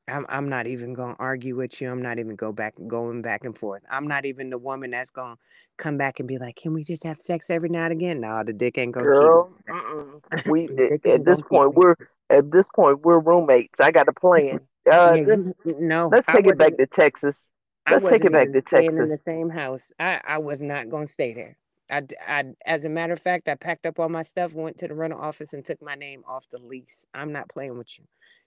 I'm 0.08 0.26
I'm 0.28 0.48
not 0.48 0.66
even 0.66 0.92
gonna 0.92 1.16
argue 1.18 1.56
with 1.56 1.80
you. 1.80 1.90
I'm 1.90 2.02
not 2.02 2.18
even 2.18 2.36
go 2.36 2.52
back 2.52 2.74
going 2.86 3.22
back 3.22 3.44
and 3.44 3.56
forth. 3.56 3.82
I'm 3.90 4.06
not 4.06 4.26
even 4.26 4.50
the 4.50 4.58
woman 4.58 4.90
that's 4.90 5.10
gonna 5.10 5.36
come 5.78 5.96
back 5.96 6.18
and 6.18 6.28
be 6.28 6.38
like, 6.38 6.56
"Can 6.56 6.74
we 6.74 6.84
just 6.84 7.04
have 7.04 7.18
sex 7.18 7.48
every 7.48 7.70
now 7.70 7.84
and 7.84 7.92
again?" 7.92 8.20
No, 8.20 8.42
the 8.44 8.52
dick 8.52 8.76
ain't 8.76 8.92
gonna 8.92 9.06
Girl, 9.06 9.50
we 10.46 10.68
at, 10.92 11.06
at 11.06 11.24
this 11.24 11.40
point 11.40 11.74
we're 11.74 11.96
at 12.28 12.50
this 12.50 12.66
point 12.74 13.00
we're 13.02 13.18
roommates. 13.18 13.74
I 13.80 13.90
got 13.90 14.08
a 14.08 14.12
plan. 14.12 14.60
Uh, 14.90 15.16
Yeah, 15.16 15.24
let's 15.26 15.52
no, 15.64 16.08
let's 16.08 16.26
take 16.26 16.46
it 16.46 16.58
back 16.58 16.76
to 16.76 16.86
Texas. 16.86 17.48
Let's 17.90 18.04
take 18.04 18.24
it 18.24 18.32
back 18.32 18.52
to 18.52 18.60
Texas. 18.62 18.98
in 18.98 19.08
the 19.08 19.20
same 19.24 19.48
house. 19.48 19.90
I 19.98 20.20
I 20.26 20.38
was 20.38 20.60
not 20.62 20.90
gonna 20.90 21.06
stay 21.06 21.32
there. 21.32 21.56
I 21.90 22.02
I 22.26 22.44
as 22.66 22.84
a 22.84 22.90
matter 22.90 23.14
of 23.14 23.20
fact, 23.20 23.48
I 23.48 23.54
packed 23.54 23.86
up 23.86 23.98
all 23.98 24.10
my 24.10 24.22
stuff, 24.22 24.52
went 24.52 24.76
to 24.78 24.88
the 24.88 24.94
rental 24.94 25.20
office, 25.20 25.54
and 25.54 25.64
took 25.64 25.80
my 25.80 25.94
name 25.94 26.24
off 26.26 26.48
the 26.50 26.58
lease. 26.58 27.06
I'm 27.14 27.32
not 27.32 27.48
playing 27.48 27.78
with 27.78 27.98
you. 27.98 28.04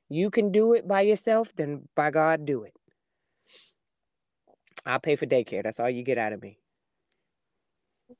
You 0.09 0.29
can 0.31 0.51
do 0.51 0.73
it 0.73 0.87
by 0.87 1.01
yourself, 1.01 1.53
then 1.55 1.87
by 1.95 2.11
God, 2.11 2.45
do 2.45 2.63
it. 2.63 2.73
I'll 4.85 4.99
pay 4.99 5.15
for 5.17 5.27
daycare. 5.27 5.63
That's 5.63 5.79
all 5.79 5.89
you 5.89 6.03
get 6.03 6.17
out 6.19 6.33
of 6.33 6.41
me. 6.41 6.59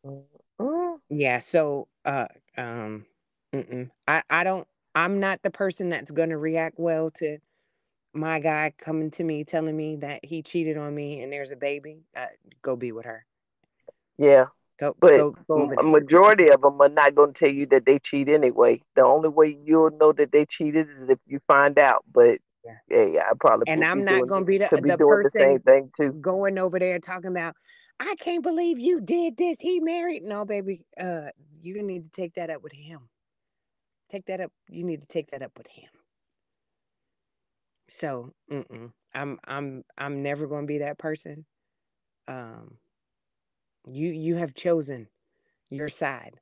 Mm, 0.06 1.00
Yeah, 1.10 1.40
so 1.40 1.90
uh 2.06 2.28
um 2.58 3.06
mm-mm. 3.54 3.92
I 4.08 4.24
I 4.30 4.44
don't 4.46 4.68
I'm 4.96 5.20
not 5.22 5.42
the 5.44 5.52
person 5.52 5.90
that's 5.90 6.12
going 6.12 6.30
to 6.32 6.38
react 6.38 6.80
well 6.80 7.12
to 7.14 7.40
my 8.14 8.40
guy 8.40 8.74
coming 8.80 9.12
to 9.12 9.24
me 9.24 9.44
telling 9.46 9.78
me 9.78 9.98
that 9.98 10.26
he 10.26 10.44
cheated 10.44 10.78
on 10.78 10.96
me 10.96 11.22
and 11.24 11.34
there's 11.34 11.52
a 11.52 11.58
baby. 11.58 12.04
Uh, 12.18 12.28
go 12.64 12.76
be 12.76 12.92
with 12.94 13.06
her. 13.06 13.26
yeah, 14.18 14.48
Go 14.80 14.96
but 15.00 15.14
go 15.14 15.38
go 15.48 15.72
a 15.80 15.84
majority 15.84 16.50
of 16.50 16.62
them 16.62 16.82
are 16.82 16.90
not 16.90 17.16
going 17.16 17.34
to 17.34 17.40
tell 17.40 17.50
you 17.52 17.66
that 17.68 17.86
they 17.86 18.00
cheat 18.00 18.30
anyway. 18.30 18.82
The 18.96 19.04
only 19.04 19.30
way 19.30 19.58
you'll 19.66 19.92
know 19.92 20.14
that 20.14 20.32
they 20.32 20.46
cheated 20.50 20.88
is 20.90 21.10
if 21.10 21.20
you 21.28 21.40
find 21.48 21.78
out. 21.80 22.06
But 22.14 22.40
Yeah. 22.66 22.78
yeah, 22.90 23.22
I 23.30 23.34
probably 23.40 23.68
And 23.68 23.84
I'm 23.84 24.04
not 24.06 24.28
going 24.28 24.44
to 24.44 24.46
be 24.46 24.58
the 24.60 24.70
to 24.70 24.78
be 24.78 24.92
the 24.92 24.98
doing 24.98 25.22
the 25.24 25.32
same 25.40 25.60
person 25.60 25.62
thing 25.62 25.92
too. 25.98 26.16
going 26.22 26.58
over 26.58 26.80
there 26.80 27.00
talking 27.00 27.30
about 27.32 27.56
I 28.00 28.16
can't 28.20 28.44
believe 28.44 28.80
you 28.80 29.02
did 29.02 29.38
this. 29.38 29.58
He 29.60 29.80
married. 29.80 30.24
No, 30.24 30.46
baby. 30.46 30.86
Uh 31.00 31.30
you 31.62 31.82
need 31.84 32.04
to 32.14 32.22
take 32.22 32.36
that 32.36 32.50
up 32.50 32.64
with 32.64 32.74
him. 32.74 33.10
Take 34.12 34.26
that 34.28 34.42
up. 34.42 34.52
You 34.70 34.84
need 34.84 35.02
to 35.02 35.08
take 35.08 35.32
that 35.32 35.42
up 35.42 35.54
with 35.58 35.68
him. 35.68 35.90
So, 37.90 38.34
mm-mm. 38.52 38.92
I'm 39.14 39.40
I'm 39.48 39.84
I'm 39.98 40.24
never 40.24 40.48
going 40.48 40.64
to 40.64 40.68
be 40.68 40.80
that 40.80 40.98
person. 40.98 41.46
Um, 42.28 42.78
you 43.88 44.10
you 44.10 44.36
have 44.36 44.54
chosen 44.54 45.08
your 45.70 45.90
side. 45.90 46.36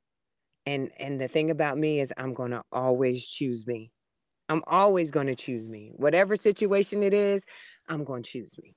And 0.66 0.90
and 0.98 1.20
the 1.20 1.28
thing 1.28 1.50
about 1.50 1.78
me 1.78 2.00
is 2.00 2.12
I'm 2.16 2.34
going 2.34 2.50
to 2.52 2.62
always 2.72 3.26
choose 3.26 3.66
me. 3.66 3.90
I'm 4.48 4.62
always 4.66 5.10
going 5.10 5.28
to 5.28 5.36
choose 5.36 5.68
me. 5.68 5.92
Whatever 5.96 6.36
situation 6.36 7.02
it 7.02 7.14
is, 7.14 7.42
I'm 7.88 8.04
going 8.04 8.22
to 8.22 8.30
choose 8.30 8.56
me. 8.58 8.74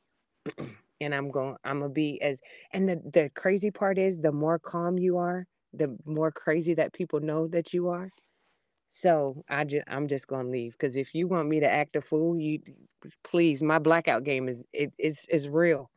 and 1.01 1.15
I'm 1.15 1.31
going 1.31 1.55
I'm 1.63 1.79
going 1.79 1.91
to 1.91 1.93
be 1.93 2.21
as 2.21 2.39
and 2.73 2.89
the 2.89 3.01
the 3.13 3.29
crazy 3.35 3.71
part 3.71 3.97
is 3.97 4.19
the 4.19 4.31
more 4.31 4.59
calm 4.59 4.97
you 4.99 5.17
are, 5.17 5.45
the 5.73 5.97
more 6.05 6.31
crazy 6.31 6.73
that 6.75 6.93
people 6.93 7.19
know 7.19 7.47
that 7.49 7.73
you 7.73 7.89
are. 7.89 8.09
So 8.89 9.43
I 9.49 9.65
just 9.65 9.85
I'm 9.87 10.07
just 10.07 10.27
gonna 10.27 10.49
leave 10.49 10.73
because 10.73 10.95
if 10.95 11.13
you 11.13 11.27
want 11.27 11.47
me 11.47 11.59
to 11.59 11.69
act 11.69 11.95
a 11.95 12.01
fool, 12.01 12.37
you 12.39 12.59
please 13.23 13.61
my 13.61 13.79
blackout 13.79 14.23
game 14.23 14.49
is 14.49 14.63
it, 14.73 14.91
it's 14.97 15.19
it's 15.29 15.47
real. 15.47 15.89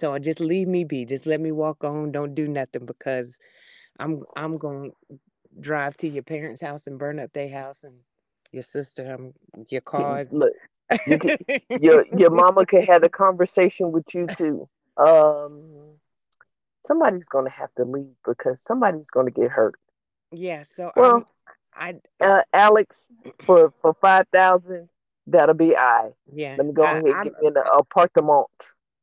So 0.00 0.18
just 0.18 0.40
leave 0.40 0.66
me 0.66 0.84
be. 0.84 1.04
Just 1.04 1.26
let 1.26 1.40
me 1.42 1.52
walk 1.52 1.84
on. 1.84 2.10
Don't 2.10 2.34
do 2.34 2.48
nothing 2.48 2.86
because 2.86 3.38
I'm 3.98 4.24
I'm 4.34 4.56
gonna 4.56 4.88
drive 5.60 5.98
to 5.98 6.08
your 6.08 6.22
parents' 6.22 6.62
house 6.62 6.86
and 6.86 6.98
burn 6.98 7.20
up 7.20 7.34
their 7.34 7.50
house 7.50 7.84
and 7.84 7.96
your 8.50 8.62
sister 8.62 9.12
um, 9.12 9.34
your 9.68 9.82
car. 9.82 10.24
Look, 10.30 10.54
you 11.06 11.18
can, 11.18 11.36
your 11.78 12.06
your 12.16 12.30
mama 12.42 12.64
could 12.64 12.88
have 12.88 13.04
a 13.04 13.10
conversation 13.10 13.92
with 13.92 14.06
you 14.14 14.26
too. 14.38 14.66
Um, 14.96 15.98
somebody's 16.86 17.24
gonna 17.24 17.50
have 17.50 17.74
to 17.76 17.84
leave 17.84 18.16
because 18.26 18.58
somebody's 18.66 19.10
gonna 19.10 19.30
get 19.30 19.50
hurt. 19.50 19.78
Yeah. 20.32 20.62
So 20.62 20.92
Well, 20.96 21.28
I 21.74 21.96
uh, 22.22 22.40
Alex, 22.54 23.04
for 23.44 23.74
for 23.82 23.92
five 24.00 24.26
thousand, 24.32 24.88
that'll 25.26 25.54
be 25.54 25.76
I. 25.76 26.12
yeah 26.32 26.54
Let 26.56 26.66
me 26.66 26.72
go 26.72 26.84
I, 26.84 26.92
ahead 26.92 27.04
and 27.04 27.24
get 27.24 27.42
me 27.42 27.48
an 27.48 27.56
apartment. 27.78 28.46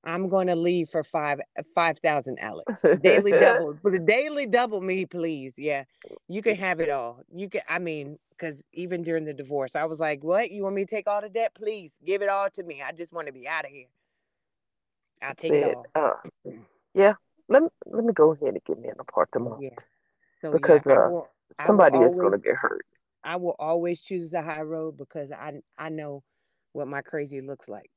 I'm 0.03 0.29
going 0.29 0.47
to 0.47 0.55
leave 0.55 0.89
for 0.89 1.03
five 1.03 1.39
five 1.75 1.99
thousand, 1.99 2.39
Alex. 2.39 2.83
Daily 3.01 3.31
double, 3.39 3.77
for 3.81 3.91
the 3.91 3.99
daily 3.99 4.45
double 4.45 4.81
me, 4.81 5.05
please. 5.05 5.53
Yeah, 5.57 5.83
you 6.27 6.41
can 6.41 6.55
have 6.55 6.79
it 6.79 6.89
all. 6.89 7.23
You 7.33 7.49
can. 7.49 7.61
I 7.67 7.79
mean, 7.79 8.17
because 8.29 8.61
even 8.73 9.03
during 9.03 9.25
the 9.25 9.33
divorce, 9.33 9.75
I 9.75 9.85
was 9.85 9.99
like, 9.99 10.23
"What? 10.23 10.51
You 10.51 10.63
want 10.63 10.75
me 10.75 10.85
to 10.85 10.89
take 10.89 11.07
all 11.07 11.21
the 11.21 11.29
debt? 11.29 11.53
Please 11.55 11.91
give 12.05 12.21
it 12.21 12.29
all 12.29 12.49
to 12.51 12.63
me. 12.63 12.81
I 12.81 12.91
just 12.91 13.11
want 13.11 13.27
to 13.27 13.33
be 13.33 13.47
out 13.47 13.65
of 13.65 13.71
here. 13.71 13.87
I'll 15.21 15.35
take 15.35 15.51
it 15.51 15.63
Said, 15.63 15.75
all." 15.75 15.85
uh, 15.95 16.51
yeah. 16.93 17.13
Let 17.49 17.63
me 17.63 17.69
let 17.85 18.03
me 18.03 18.13
go 18.13 18.31
ahead 18.31 18.49
and 18.49 18.63
get 18.65 18.79
me 18.79 18.89
an 18.89 18.95
apartment 18.99 19.55
Yeah. 19.61 19.69
So 20.41 20.51
because 20.51 20.81
yeah, 20.85 20.93
uh, 20.93 21.09
will. 21.09 21.29
I 21.59 21.63
will 21.63 21.67
somebody 21.67 21.97
is 21.99 22.17
gonna 22.17 22.37
get 22.37 22.55
hurt. 22.55 22.85
I 23.23 23.37
will 23.37 23.55
always 23.57 23.99
choose 23.99 24.31
the 24.31 24.41
high 24.41 24.61
road 24.61 24.97
because 24.97 25.31
I 25.31 25.59
I 25.77 25.89
know 25.89 26.23
what 26.73 26.87
my 26.87 27.01
crazy 27.01 27.41
looks 27.41 27.67
like. 27.67 27.89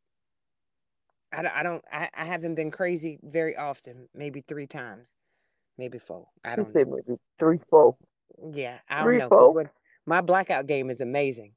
I 1.33 1.43
don't 1.43 1.55
I 1.55 1.62
don't 1.62 1.85
I, 1.93 2.09
I 2.14 2.24
haven't 2.24 2.55
been 2.55 2.70
crazy 2.70 3.18
very 3.22 3.57
often, 3.57 4.09
maybe 4.14 4.43
three 4.47 4.66
times, 4.66 5.14
maybe 5.78 5.99
four. 5.99 6.26
I 6.45 6.57
don't 6.57 6.74
know. 6.74 6.85
maybe 6.85 7.18
three, 7.39 7.61
four, 7.68 7.97
Yeah, 8.53 8.78
I 8.89 9.03
don't 9.03 9.05
three, 9.05 9.20
four. 9.28 9.70
my 10.07 10.20
blackout 10.20 10.66
game 10.66 10.91
is 10.91 11.01
amazing. 11.01 11.53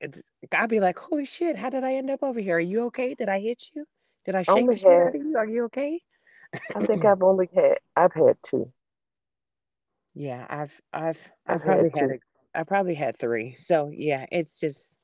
It's 0.00 0.20
I'll 0.52 0.68
be 0.68 0.80
like, 0.80 0.98
holy 0.98 1.24
shit, 1.24 1.56
how 1.56 1.70
did 1.70 1.84
I 1.84 1.94
end 1.94 2.10
up 2.10 2.22
over 2.22 2.40
here? 2.40 2.56
Are 2.56 2.60
you 2.60 2.84
okay? 2.86 3.14
Did 3.14 3.28
I 3.28 3.40
hit 3.40 3.64
you? 3.74 3.84
Did 4.24 4.34
I 4.34 4.42
shake 4.42 4.46
the 4.46 4.60
only 4.60 4.76
shit 4.76 4.86
out 4.88 5.12
had. 5.12 5.14
you? 5.14 5.34
Are 5.36 5.46
you 5.46 5.64
okay? 5.64 6.00
I 6.74 6.86
think 6.86 7.04
I've 7.04 7.22
only 7.22 7.48
had. 7.54 7.78
I've 7.96 8.12
had 8.12 8.36
two. 8.44 8.70
Yeah, 10.14 10.46
I've 10.48 10.72
I've 10.92 11.18
I've 11.46 11.56
I've 11.56 11.62
probably 11.62 11.90
had 11.90 12.00
had 12.02 12.10
a 12.10 12.18
I 12.58 12.62
probably 12.64 12.94
had 12.94 13.18
three. 13.18 13.54
So 13.56 13.90
yeah, 13.92 14.26
it's 14.32 14.58
just 14.58 14.96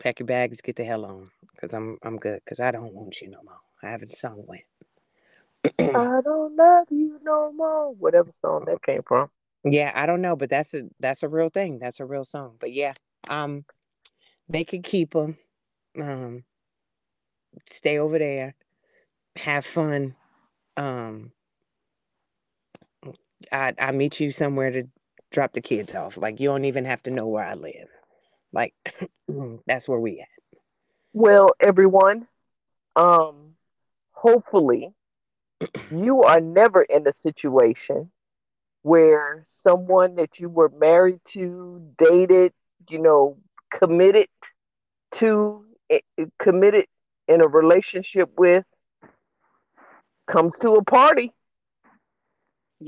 pack 0.00 0.18
your 0.18 0.26
bags, 0.26 0.60
get 0.60 0.76
the 0.76 0.84
hell 0.84 1.04
on, 1.04 1.30
cause 1.60 1.72
I'm 1.74 1.98
I'm 2.02 2.18
good, 2.18 2.40
cause 2.48 2.60
I 2.60 2.70
don't 2.72 2.94
want 2.94 3.20
you 3.20 3.30
no 3.30 3.40
more. 3.44 3.60
I 3.82 3.90
haven't 3.90 4.12
sung 4.12 4.44
went. 4.46 4.64
I 5.94 6.20
don't 6.24 6.56
love 6.56 6.86
you 6.90 7.20
no 7.24 7.52
more. 7.52 7.94
Whatever 7.94 8.30
song 8.42 8.64
that 8.66 8.82
came 8.82 9.02
from. 9.06 9.30
yeah, 9.64 9.92
I 9.94 10.06
don't 10.06 10.22
know, 10.22 10.36
but 10.36 10.50
that's 10.50 10.74
a 10.74 10.84
that's 11.00 11.22
a 11.24 11.28
real 11.28 11.50
thing. 11.50 11.78
That's 11.80 12.00
a 12.00 12.06
real 12.06 12.24
song. 12.24 12.56
But 12.60 12.72
yeah, 12.72 12.94
um, 13.28 13.64
they 14.48 14.64
could 14.64 14.84
keep 14.84 15.12
them. 15.12 15.38
Um, 16.00 16.44
stay 17.68 17.98
over 17.98 18.18
there, 18.18 18.54
have 19.36 19.66
fun. 19.66 20.16
Um, 20.76 21.32
I 23.52 23.74
I 23.78 23.92
meet 23.92 24.20
you 24.20 24.30
somewhere 24.30 24.70
to 24.72 24.84
drop 25.32 25.54
the 25.54 25.62
kids 25.62 25.94
off. 25.94 26.16
Like 26.18 26.40
you 26.40 26.48
don't 26.48 26.66
even 26.66 26.84
have 26.86 27.02
to 27.04 27.10
know 27.12 27.28
where 27.28 27.44
I 27.44 27.54
live. 27.54 27.88
Like 28.52 28.74
that's 29.66 29.88
where 29.88 30.00
we 30.00 30.20
at. 30.20 30.33
Well, 31.16 31.50
everyone, 31.60 32.26
um, 32.96 33.54
hopefully 34.10 34.92
you 35.88 36.24
are 36.24 36.40
never 36.40 36.82
in 36.82 37.06
a 37.06 37.14
situation 37.22 38.10
where 38.82 39.44
someone 39.46 40.16
that 40.16 40.40
you 40.40 40.48
were 40.48 40.70
married 40.70 41.20
to, 41.26 41.88
dated, 41.98 42.52
you 42.90 42.98
know, 42.98 43.38
committed 43.70 44.26
to, 45.12 45.64
eh, 45.88 46.00
eh, 46.18 46.24
committed 46.40 46.86
in 47.28 47.40
a 47.42 47.46
relationship 47.46 48.32
with, 48.36 48.64
comes 50.26 50.58
to 50.58 50.72
a 50.72 50.82
party 50.82 51.32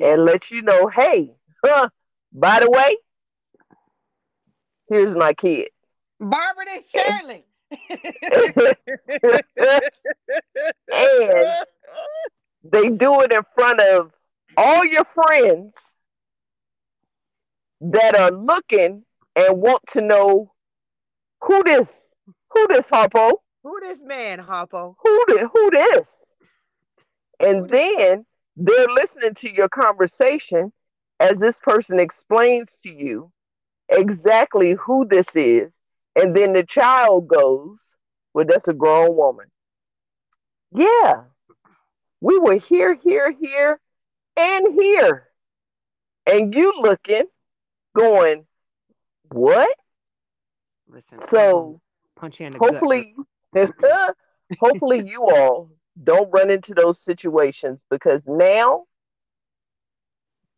and 0.03 0.25
lets 0.25 0.51
you 0.51 0.63
know, 0.63 0.89
hey, 0.89 1.31
huh, 1.65 1.89
by 2.33 2.59
the 2.59 2.69
way, 2.69 2.97
here's 4.89 5.15
my 5.15 5.33
kid. 5.33 5.69
Barbara 6.19 6.65
and 6.73 6.85
Shirley. 6.85 7.45
And 10.93 11.67
they 12.65 12.89
do 12.91 13.21
it 13.21 13.33
in 13.33 13.43
front 13.55 13.81
of 13.81 14.13
all 14.57 14.85
your 14.85 15.05
friends 15.15 15.73
that 17.81 18.17
are 18.17 18.31
looking 18.31 19.05
and 19.37 19.61
want 19.61 19.83
to 19.89 20.01
know 20.01 20.53
who 21.43 21.63
this, 21.63 21.89
who 22.51 22.67
this 22.69 22.87
Harpo, 22.87 23.33
Who 23.63 23.79
this 23.81 23.99
man, 24.03 24.39
Harpo? 24.41 24.95
who 25.03 25.25
this, 25.29 25.49
who 25.53 25.71
this, 25.71 26.21
and 27.41 27.69
then 27.69 28.25
they're 28.57 28.87
listening 28.95 29.35
to 29.35 29.53
your 29.53 29.69
conversation 29.69 30.73
as 31.21 31.39
this 31.39 31.59
person 31.59 32.01
explains 32.01 32.77
to 32.83 32.91
you 32.91 33.31
exactly 33.91 34.73
who 34.73 35.07
this 35.07 35.27
is, 35.35 35.76
and 36.17 36.35
then 36.35 36.53
the 36.55 36.65
child 36.65 37.29
goes, 37.29 37.79
"Well, 38.35 38.47
that's 38.47 38.69
a 38.69 38.75
grown 38.75 39.15
woman." 39.17 39.47
Yeah, 40.73 41.25
we 42.21 42.39
were 42.39 42.57
here, 42.57 42.95
here, 42.95 43.31
here, 43.31 43.81
and 44.37 44.75
here, 44.81 45.29
and 46.27 46.53
you 46.55 46.73
looking, 46.81 47.25
going, 47.95 48.47
"What?" 49.31 49.77
Listen, 50.89 51.21
So 51.29 51.81
punch 52.17 52.41
you 52.41 52.47
in 52.47 52.53
the 52.53 52.59
hopefully, 52.59 53.15
hopefully 54.61 55.07
you 55.07 55.23
all 55.25 55.71
don't 56.03 56.31
run 56.31 56.51
into 56.51 56.75
those 56.75 57.01
situations 57.01 57.85
because 57.91 58.27
now 58.27 58.85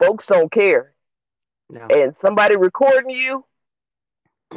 folks 0.00 0.26
don't 0.26 0.50
care, 0.50 0.94
No. 1.70 1.86
and 1.90 2.14
somebody 2.14 2.56
recording 2.56 3.10
you 3.10 3.44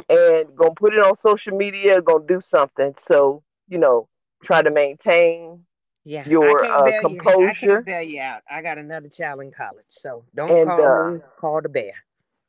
and 0.08 0.54
gonna 0.56 0.74
put 0.74 0.94
it 0.94 1.02
on 1.04 1.16
social 1.16 1.56
media, 1.56 2.00
gonna 2.00 2.24
do 2.26 2.40
something. 2.40 2.94
So 2.98 3.42
you 3.68 3.78
know, 3.78 4.08
try 4.42 4.62
to 4.62 4.70
maintain 4.70 5.64
Yeah, 6.04 6.26
your, 6.28 6.64
uh, 6.64 6.84
bail 6.84 7.10
You, 7.10 7.18
I 7.20 7.24
composure. 7.24 7.54
can't 7.54 7.84
bail 7.84 8.02
you 8.02 8.20
out. 8.20 8.42
I 8.50 8.62
got 8.62 8.78
another 8.78 9.08
child 9.08 9.40
in 9.40 9.50
college, 9.50 9.86
so 9.88 10.24
don't 10.34 10.50
And, 10.50 10.68
call 10.68 10.80
uh. 10.80 11.18
Call 11.38 11.62
the 11.62 11.68
bear. 11.68 11.94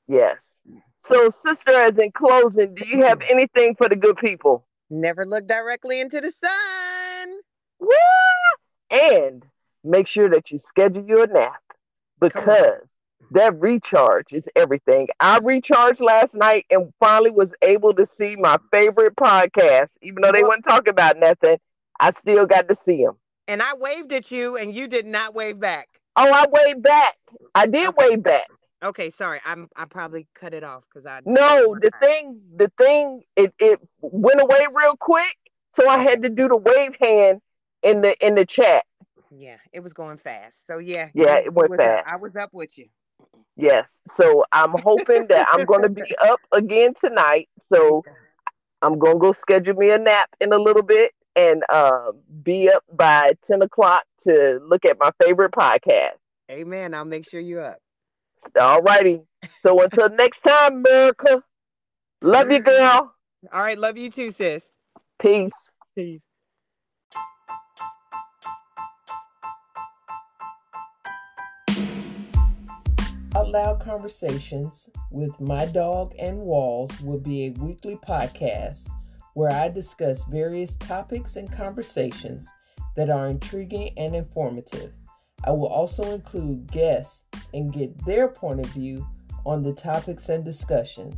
Yes. 0.08 0.60
So, 1.04 1.30
sister, 1.30 1.72
as 1.72 1.98
in 1.98 2.12
closing, 2.12 2.74
do 2.76 2.86
you 2.88 3.04
have 3.04 3.22
anything 3.30 3.76
for 3.76 3.89
the 3.89 3.96
good 3.96 4.18
people? 4.18 4.66
Never 4.89 5.26
look 5.26 5.48
directly 5.48 6.00
into 6.00 6.22
the 6.22 6.32
sun. 6.41 7.39
Woo! 7.80 7.89
And 8.89 9.46
make 9.84 10.08
sure 10.08 10.30
that 10.30 10.52
you 10.52 10.58
schedule 10.58 11.06
your 11.06 11.28
nap 11.28 11.62
because 12.20 12.93
that 13.34 13.60
recharge 13.60 14.32
is 14.34 14.44
everything. 14.56 15.08
I 15.20 15.40
recharged 15.44 16.02
last 16.02 16.34
night 16.34 16.66
and 16.70 16.92
finally 17.00 17.32
was 17.32 17.54
able 17.62 17.94
to 17.96 18.06
see 18.06 18.36
my 18.36 18.58
favorite 18.72 19.16
podcast, 19.16 19.90
even 20.02 20.22
though 20.22 20.32
they 20.32 20.44
weren't 20.44 20.64
talking 20.64 20.92
about 20.92 21.18
nothing. 21.20 21.58
I 22.00 22.12
still 22.12 22.46
got 22.46 22.68
to 22.70 22.76
see 22.76 23.04
them. 23.04 23.18
And 23.48 23.62
I 23.62 23.74
waved 23.76 24.14
at 24.14 24.32
you, 24.32 24.56
and 24.58 24.74
you 24.74 24.88
did 24.88 25.06
not 25.06 25.36
wave 25.36 25.60
back. 25.60 25.90
Oh, 26.16 26.32
I 26.32 26.46
waved 26.50 26.84
back. 26.84 27.16
I 27.56 27.66
did 27.66 27.90
Okay. 27.90 28.10
wave 28.10 28.24
back. 28.24 28.48
Okay, 28.84 29.10
sorry. 29.10 29.40
I'm. 29.46 29.70
I 29.76 29.86
probably 29.86 30.28
cut 30.36 30.54
it 30.54 30.64
off 30.64 30.84
because 30.90 31.06
I. 31.06 31.22
No, 31.26 31.76
the 31.82 31.92
thing, 32.02 32.42
the 32.56 32.72
thing, 32.78 33.22
it, 33.36 33.54
it 33.60 33.80
went 34.02 34.42
away 34.42 34.68
real 34.74 34.96
quick, 34.98 35.36
so 35.76 35.88
I 35.88 36.00
had 36.00 36.22
to 36.24 36.30
do 36.30 36.48
the 36.50 36.58
wave 36.58 36.92
hand 37.00 37.42
in 37.82 38.02
the 38.02 38.16
in 38.26 38.36
the 38.36 38.46
chat. 38.46 38.86
Yeah, 39.36 39.56
it 39.72 39.80
was 39.80 39.94
going 39.94 40.18
fast. 40.18 40.68
So 40.68 40.78
yeah. 40.80 41.10
Yeah, 41.14 41.38
it 41.40 41.54
went 41.54 41.72
was 41.72 41.80
up- 41.80 41.86
fast. 41.86 42.08
I 42.08 42.18
was 42.18 42.36
up 42.36 42.50
with 42.54 42.78
you. 42.78 42.88
Yes, 43.56 43.99
so 44.08 44.43
I'm 44.51 44.72
hoping 44.84 45.28
that 45.30 45.47
I'm 45.51 45.66
going 45.66 45.84
to 45.84 45.89
be 45.89 46.16
up 46.24 46.39
again 46.51 46.93
tonight. 46.99 47.49
So 47.72 48.04
I'm 48.82 48.99
gonna 48.99 49.20
go 49.20 49.32
schedule 49.32 49.76
me 49.76 49.91
a 49.91 49.97
nap 49.97 50.30
in 50.41 50.51
a 50.51 50.58
little 50.58 50.84
bit 50.84 51.14
and 51.36 51.64
uh, 51.70 52.12
be 52.43 52.70
up 52.70 52.84
by 52.91 53.34
ten 53.43 53.62
o'clock 53.62 54.04
to 54.22 54.60
look 54.64 54.86
at 54.86 54.97
my 54.99 55.12
favorite 55.24 55.51
podcast. 55.51 56.18
Amen. 56.51 56.93
I'll 56.93 57.06
make 57.06 57.30
sure 57.30 57.39
you're 57.39 57.64
up. 57.64 57.78
All 58.60 58.82
righty. 58.82 59.22
So 59.60 59.82
until 59.82 60.10
next 60.18 60.41
time, 60.41 60.84
America. 60.86 61.43
Love 62.22 62.51
you, 62.51 62.60
girl. 62.60 63.14
All 63.51 63.62
right. 63.62 63.78
Love 63.78 63.97
you 63.97 64.10
too, 64.10 64.30
sis. 64.32 64.64
Peace. 65.20 65.54
Peace. 65.95 66.22
Loud 73.42 73.82
Conversations 73.82 74.90
with 75.10 75.40
My 75.42 75.66
Dog 75.66 76.14
and 76.20 76.38
Walls 76.40 77.02
will 77.02 77.20
be 77.20 77.46
a 77.46 77.62
weekly 77.62 77.98
podcast 78.08 78.88
where 79.34 79.52
I 79.52 79.70
discuss 79.70 80.24
various 80.26 80.76
topics 80.76 81.36
and 81.36 81.52
conversations 81.52 82.48
that 82.96 83.10
are 83.10 83.28
intriguing 83.28 83.92
and 83.98 84.16
informative. 84.16 84.94
I 85.44 85.52
will 85.52 85.68
also 85.68 86.14
include 86.14 86.72
guests 86.72 87.26
and 87.54 87.74
get 87.74 88.06
their 88.06 88.28
point 88.28 88.60
of 88.60 88.68
view 88.68 89.06
on 89.46 89.62
the 89.62 89.74
topics 89.74 90.30
and 90.30 90.46
discussions. 90.46 91.16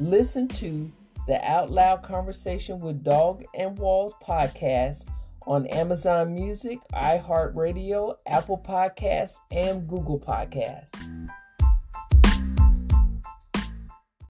Listen 0.00 0.48
to 0.48 0.90
the 1.26 1.44
Out 1.48 1.70
Loud 1.70 2.02
Conversation 2.02 2.80
with 2.80 3.04
Dog 3.04 3.44
and 3.54 3.78
Walls 3.78 4.14
podcast 4.26 5.06
on 5.46 5.66
Amazon 5.66 6.34
Music, 6.34 6.78
iHeartRadio, 6.92 8.16
Apple 8.26 8.62
Podcasts, 8.66 9.36
and 9.50 9.88
Google 9.88 10.20
Podcasts. 10.20 11.28